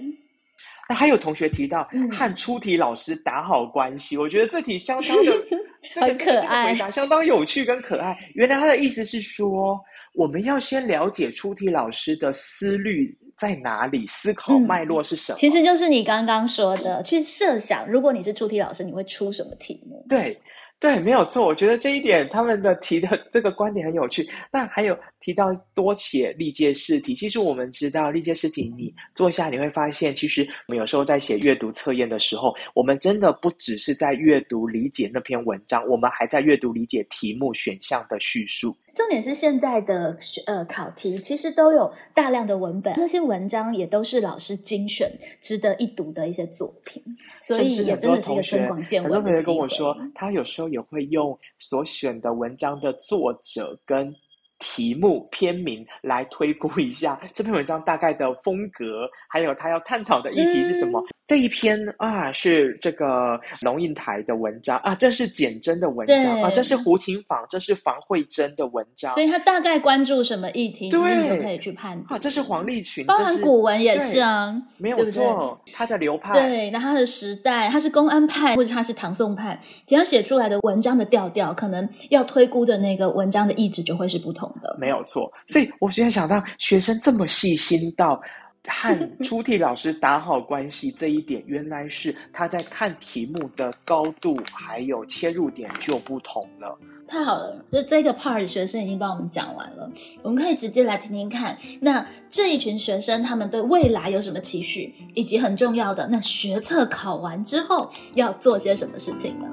[0.88, 5.32] 那还有同学提到嗯和出题老师打好关系，我觉得这题相当的
[6.00, 8.16] 很可爱这个回答相当有趣跟可爱。
[8.34, 9.78] 原来他的意思是说，
[10.14, 15.38] 我们要先了解出题老师的思虑在哪里，思考脉络是什么。
[15.38, 20.04] 其实就是你刚刚说的，去设想，如果你是出题老师，你会出什么题目？
[20.08, 20.40] 对
[20.80, 21.46] 对，没有错。
[21.46, 24.26] 我觉得这一点他们的提的这个观点很有趣。
[24.50, 38.74] 那还有提到多写历届试题，其实我们知道历届试题，你做一下你会发现，其实我们有时候在写阅读测验的时候，我们真的不只是在阅读理解那篇文章，我们还在阅读理解题目选项的叙述。
[38.94, 40.16] 重点是现在的
[40.46, 45.10] 呃考题其实都有大量的文本，那些文章也都是老师精选、
[45.40, 47.02] 值得一读的一些作品，
[47.40, 49.46] 所以很也真的是一个增广见很多同学。
[49.46, 54.14] 跟我说，他有时候也会用所选的文章的作者跟
[54.58, 61.02] 题目、篇名来推估一下这篇文章大概的风格，还有他要探讨的议题是什么。
[61.30, 72.20] 这一篇啊是这个龙应台的文章啊，这是简真的文章啊，对这是胡琴坊，这是房慧珍的文章所以他大概关注什么议题，你对就可以去判断啊，断。
[72.20, 79.56] 这是黄立群，包含古文也是啊，没有错，他的流派对，那他的时代，他是公安派或者他是唐宋派，
[79.86, 84.76] 只要写出来的文章的调调，可能要推估的那个文章的意志就会是不同的。
[84.80, 88.20] 没有错，所以我现在想到学生这么细心到
[88.68, 96.78] 和出题老师打好关系这一点，原来是他在看题目的高度还有切入点就不同了。
[97.08, 99.90] 太好了，就这个 part 学生已经帮我们讲完了，
[100.22, 109.48] 我们可以直接来听听看，那这一群学生他们对未来有什么期许，以及很重要的，那学测考完之后要做些什么事情呢？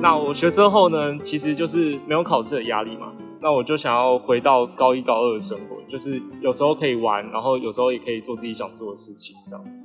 [0.00, 3.12] 那我学车后呢，其实就是没有考试的压力嘛。
[3.46, 9.78] 那我就想要回到高一高二的生活，就是有时候可以玩，然后有时候也可以做自己想做的事情，这样子。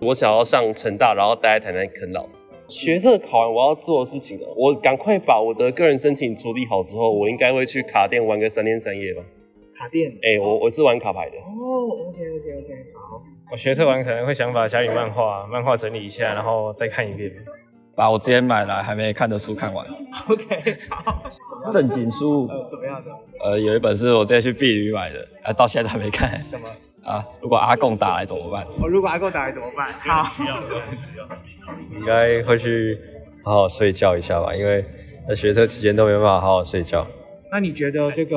[0.00, 2.24] 我想要上成大，然后待在台南啃老。
[2.68, 9.22] 学测考完我要做的事情呢，我赶快把我的个人申请处理好之后，我应该会去卡店玩个三天三夜吧。
[9.74, 11.38] 卡店哎、我我是玩卡牌的。
[11.38, 13.20] 哦，OK OK OK，好。
[13.50, 17.28] 我学测完可能会想把小雨漫画漫画整理一下，然后再看一遍。
[17.98, 19.84] 把我之前买来还没看的书看完。
[20.28, 21.24] OK，好。
[21.72, 23.10] 正经书，呃，什么样的？
[23.44, 26.38] 呃，有一本是我之前去碧旅买的，啊，到现在还没看。
[26.38, 26.64] 什么？
[27.04, 28.64] 啊，如果阿贡打来怎么办？
[28.80, 29.92] 我、如果阿贡打来怎么办？
[29.98, 30.30] 好，
[31.92, 32.96] 应该会去
[33.42, 34.84] 好好睡觉一下吧，因为
[35.28, 37.04] 在学车期间都没办法好好睡觉。
[37.50, 38.36] 那你觉得这个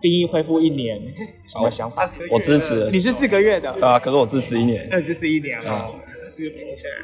[0.00, 1.00] 兵役恢复一年，
[1.48, 2.04] 什么想法？
[2.30, 2.90] 我支持。
[2.90, 4.86] 你是四个月的，对啊，可是我支持一年。
[4.90, 5.86] 那支持一年啊。
[5.86, 6.00] 嗯。
[6.34, 6.52] 支持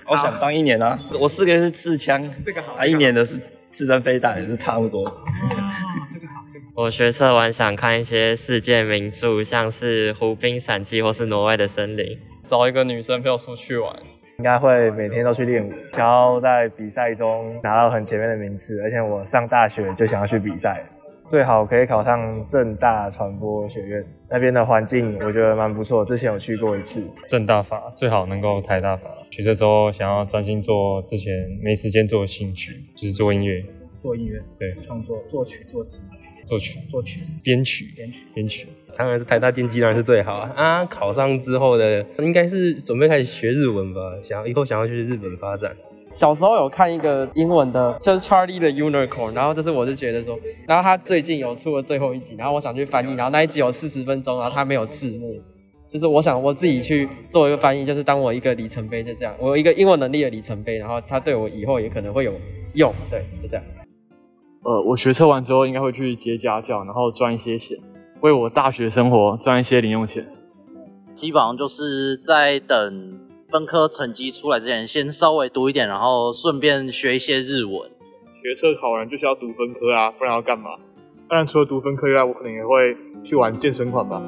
[0.08, 5.08] 我想当一年啊，我四个月是刺枪，这个好啊，一年的是刺针飞弹，也是差不多。
[6.74, 12.06] 我学测完想看一些世界名著，像是《湖滨散记》或是《挪威的森林》。
[12.48, 13.94] 找一个女生陪我出去玩，
[14.38, 20.84] 应该会每天都去练舞，想要在比赛中拿到很前面的名次，而且我上大学就想要去比赛，
[21.30, 27.00] 最好可以考上正大传播学院那边的环境，我觉得蛮不错，之前有去过一次。
[27.28, 29.08] 正大法最好能够台大法。
[29.30, 33.62] 学这之后想要专心做之前没时间做的兴趣，就是做音乐，
[33.96, 36.00] 做音乐，对，创作、作曲、作词、
[36.44, 38.66] 作曲、作曲、编曲、编曲、编曲。
[38.96, 40.52] 当然是台大电机当然是最好啊！
[40.56, 45.76] 啊，考上之后的应该是准备开始学日文吧，想要以后想要去日本发展。
[46.12, 55.40] 小时候有看一个英文的，就是 Charlie 的 Unicorn，然后就是我就觉得说，然后他最近有出了最后一集，然后我想去翻译，然后那一集有四十分钟，然后他没有字幕，
[55.88, 62.32] 就是我想我自己去做一个翻译，就是当我一个里程碑，就这样，我有一个英文能力的里程碑，然后他对我以后也可能会有
[62.74, 63.64] 用，对，就这样。
[64.62, 67.78] 呃，我学车完之后应该会去接家教，然后赚一些钱，
[68.20, 70.26] 为我大学生活赚一些零用钱。
[71.14, 73.20] 基本上就是在等
[73.50, 77.90] 分科成绩出来之前，先稍微读一点，然后顺便学一些日文。
[78.40, 80.70] 学测考完就是要读分科啊，不然要干嘛？
[81.28, 84.22] 当然除了读分科以外，我可能也会去玩健身款吧。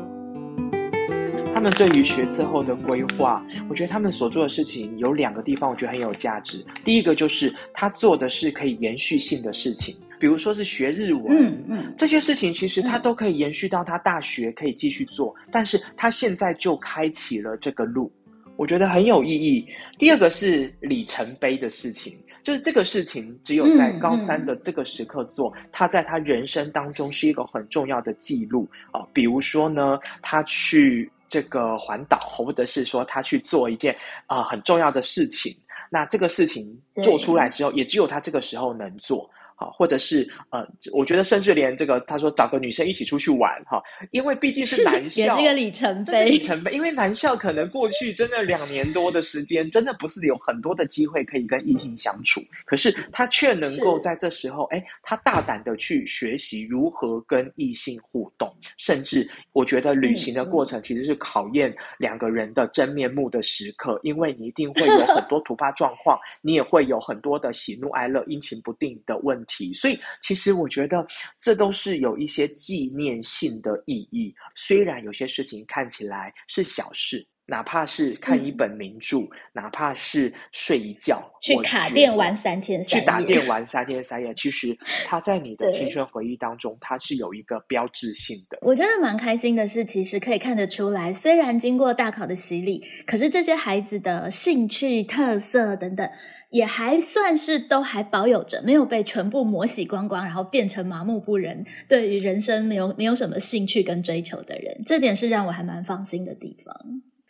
[1.55, 6.65] 他们对于学测后的规划，我觉得他们所做的事情有两个地方，我觉得很有价值。
[6.85, 18.11] 第一个就是他做的是可以延续性的事情，比如说是学日文，嗯嗯，这些事情其实他都可以延续到他大学可以继续做，但是他现在就开启了这个路，
[18.57, 19.67] 我觉得很有意义。
[19.99, 22.17] 第二个是里程碑的事情。
[22.43, 29.09] 就是这个事情，只有在高三的这个时刻做，他在他人生当中是一个很重要的记录啊、呃。
[29.13, 33.95] 比如说呢，他去这个环岛，或者是说他去做一件
[34.27, 35.57] 啊、呃、很重要的事情，
[35.89, 39.31] 那这个事情做出来之后，也只有他这个时候能做。
[39.63, 46.25] 好，或者是呃，我觉得甚至连这个他说找个女生一起出去玩哈，因为毕竟是男校， 也是一个里程碑。
[46.25, 71.07] 里程碑，因为男校可能过去真的两年多的时间，真的不是有很多的机会可以跟异性相处，可是他却能够在这时候，哎，他大胆的去学习如何跟异性互动，甚至我觉得旅行的过程其实是考验两个人的真面目的时刻，因为你一定会有很多突发状况， 你也会有很多的喜怒哀乐、阴晴不定的问题，所以其实我觉得
[71.41, 74.35] 这都是有一些纪念性的意义。
[74.55, 77.27] 虽然有些事情看起来是小事。
[77.53, 84.75] 哪怕是看一本名著，哪怕是睡一觉，去卡店玩三天三夜，去打电玩三天三夜，其实
[85.05, 88.57] 它在你的青春回忆当中，它是有一个标志性的。
[88.63, 96.11] 我觉得蛮开心的是，其实可以看得出来，虽然经过大考的洗礼，可是这些孩子的兴趣、特色等等，
[96.49, 106.75] 也还算是都还保有着，没有被全部磨洗光光，然后变成麻木不仁，对于人生没有没有什么兴趣跟追求的人，这点是让我还蛮放心的地方。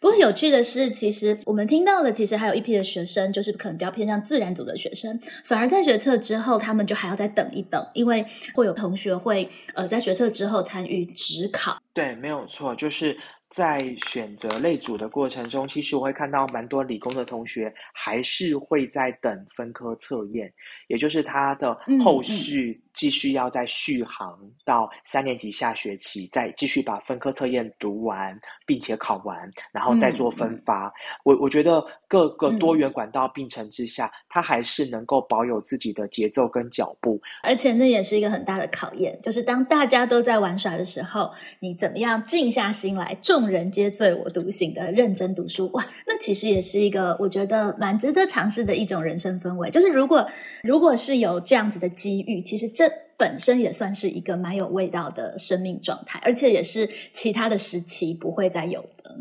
[0.03, 11.81] 不过有趣的是，其实我们听到的，其实还有一批的学生，就是可能比较偏向自然组的学生，反而在学测之后，他们就还要再等一等，因为会有同学会呃在学测之后参与职考。
[11.95, 13.17] 对，没有错，就是
[13.49, 13.79] 在
[14.11, 20.53] 选择类组的过程中，其实我会看到蛮多理工的同学还是会在等分科测验，
[20.89, 22.83] 也就是他的后续。
[22.95, 30.93] 继续要再续航到三年级下学期，再继续把分科测验读完，并且考完，然后再做分发。
[31.25, 37.21] 我我觉得各个多元管道并存之下，他还是能够保有自己的节奏跟脚步。
[37.43, 41.31] 而且那也是一个很大的考验，就是当大家都在玩耍的时候，
[41.61, 45.71] 你怎么样静下心来，众人皆醉我独醒的认真读书？
[45.73, 49.71] 哇，那其实也是一个我觉得蛮值得尝试的一种人生氛围。
[49.71, 50.27] 就是如果
[50.63, 52.82] 如果是有这样子的机遇，其实这。
[53.23, 59.15] 本身也算是一个蛮有味道的生命状态，而且也是其他的时期不会再有的。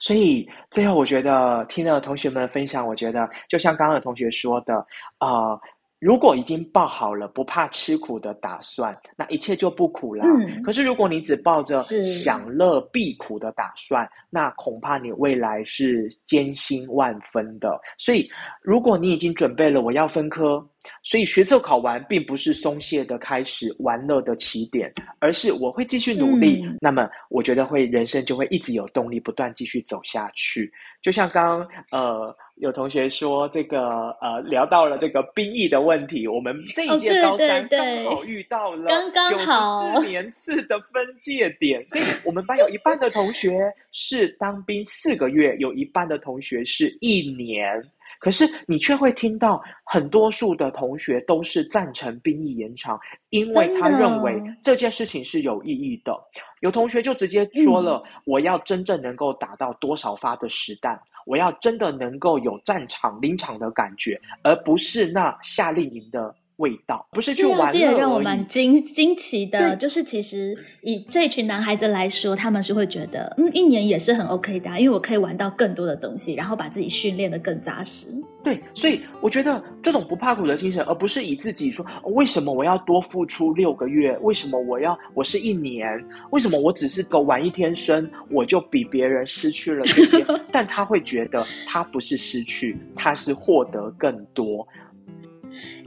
[0.00, 4.72] 所以最后，我觉得听了同学们分享，我觉得就像刚刚有同学说的，
[5.18, 5.60] 啊，
[6.04, 10.26] 如果已经抱好了不怕吃苦的打算，那一切就不苦了。
[10.62, 17.74] 可是如果你只抱着享乐避苦的打算，那恐怕你未来是艰辛万分的。
[17.96, 18.30] 所以，
[18.60, 20.62] 如果你已经准备了，我要分科。
[21.02, 26.62] 所以学测考完并不是松懈的开始、玩乐的起点，而是我会继续努力。
[26.78, 30.70] 那么我觉得会人生就会一直有动力，不断继续走下去。
[31.00, 43.58] 就像刚刚呃有同学说这个呃聊到了这个兵役的问题，我们这一届高三刚好遇到了刚刚好四 年次的分界点，所以我们班有一半的同学
[43.90, 47.82] 是当兵四个月，有一半的同学是一年。
[48.20, 52.98] 可是你却会听到很多数的同学都是赞成兵役延长，
[53.28, 56.16] 因为他认为这件事情是有意义的。
[56.60, 69.74] 有同学就直接说了：“我要真正能够打到多少发的实弹，我要真的能够有战场临场的感觉，而不是那夏令营的。”味道不是去玩这也让我蛮惊惊奇的。
[69.76, 78.06] 就是其实以这群男孩子来说，他们是会觉得，嗯，一年也是很 OK 的，因为我可以玩到更多的东西，然后把自己训练的更扎实。
[78.42, 85.88] 对，所以我觉得这种不怕苦的精神，而不是以自己说为什么我要多付出六个月，为什么我要我是一年，
[86.30, 90.24] 为什么我只是个玩一天生，我就比别人失去了这些？
[90.52, 94.66] 但他会觉得他不是失去，他是获得更多。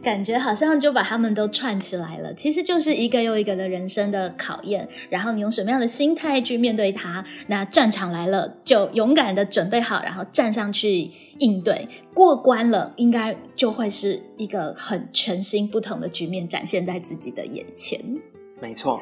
[0.02, 4.88] 感觉好像就把他们都串起来了，其实就是一个又一个的人生的考验。
[5.10, 7.24] 然后你用什么样的心态去面对它？
[7.48, 18.00] 那战场来了，就勇敢的准备好，然后站上去应对，过关了，应该就会是一个很全新不同的局面展现在自己的眼前。
[18.62, 19.00] 没错。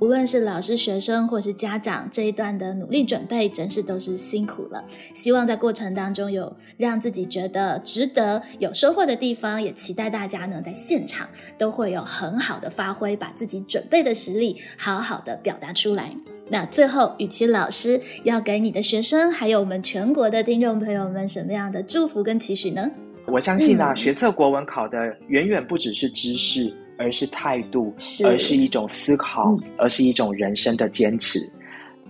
[0.00, 4.82] 无论是老师、学生或是家长，这一段的努力准备，真是都是辛苦了。
[5.12, 11.28] 希望在过程当中有让自己觉得值得、有收获的地方，也期待大家呢在现场
[11.58, 16.16] 都会有很好的发挥，把自己准备的实力好好的表达出来。
[16.48, 22.90] 那最后，雨琦老师要给你的学生，还有我们全国的听众朋友们，什么样的祝福跟期许呢？
[23.26, 26.74] 我相信啊，学测国文考的远远不只是知识。
[27.00, 27.94] 而是态度，
[28.26, 31.40] 而是一种思考，而是一种人生的坚持。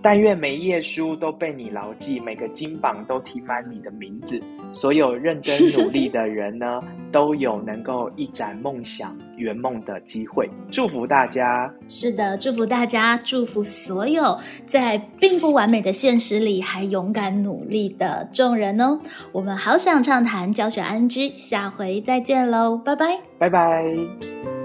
[0.03, 4.41] 但愿每一页书都被你牢记，每个金榜都提满你的名字。
[4.73, 6.81] 所有认真努力的人呢，
[7.11, 10.49] 都有能够一展梦想、圆梦的机会。
[10.71, 11.71] 祝福大家！
[11.87, 14.35] 是的，祝福大家，祝福所有
[14.65, 18.99] 在并不完美的现实里还勇敢努力的众人哦。
[19.31, 24.60] 我们好想畅谈教学安居，下回再见喽，拜拜，拜拜。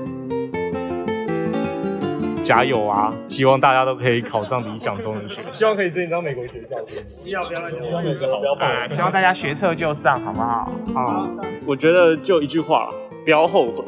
[2.40, 3.12] 加油啊！
[3.26, 6.76] 希望大家都可以考上理想中的学校， 希望可以申请到美国学校。
[7.24, 7.80] 不要不要乱讲，
[8.40, 10.70] 不要怕希望大家学测就上，好不好？
[10.94, 11.28] 啊，
[11.66, 12.88] 我觉得就一句话，
[13.24, 13.84] 不要后悔。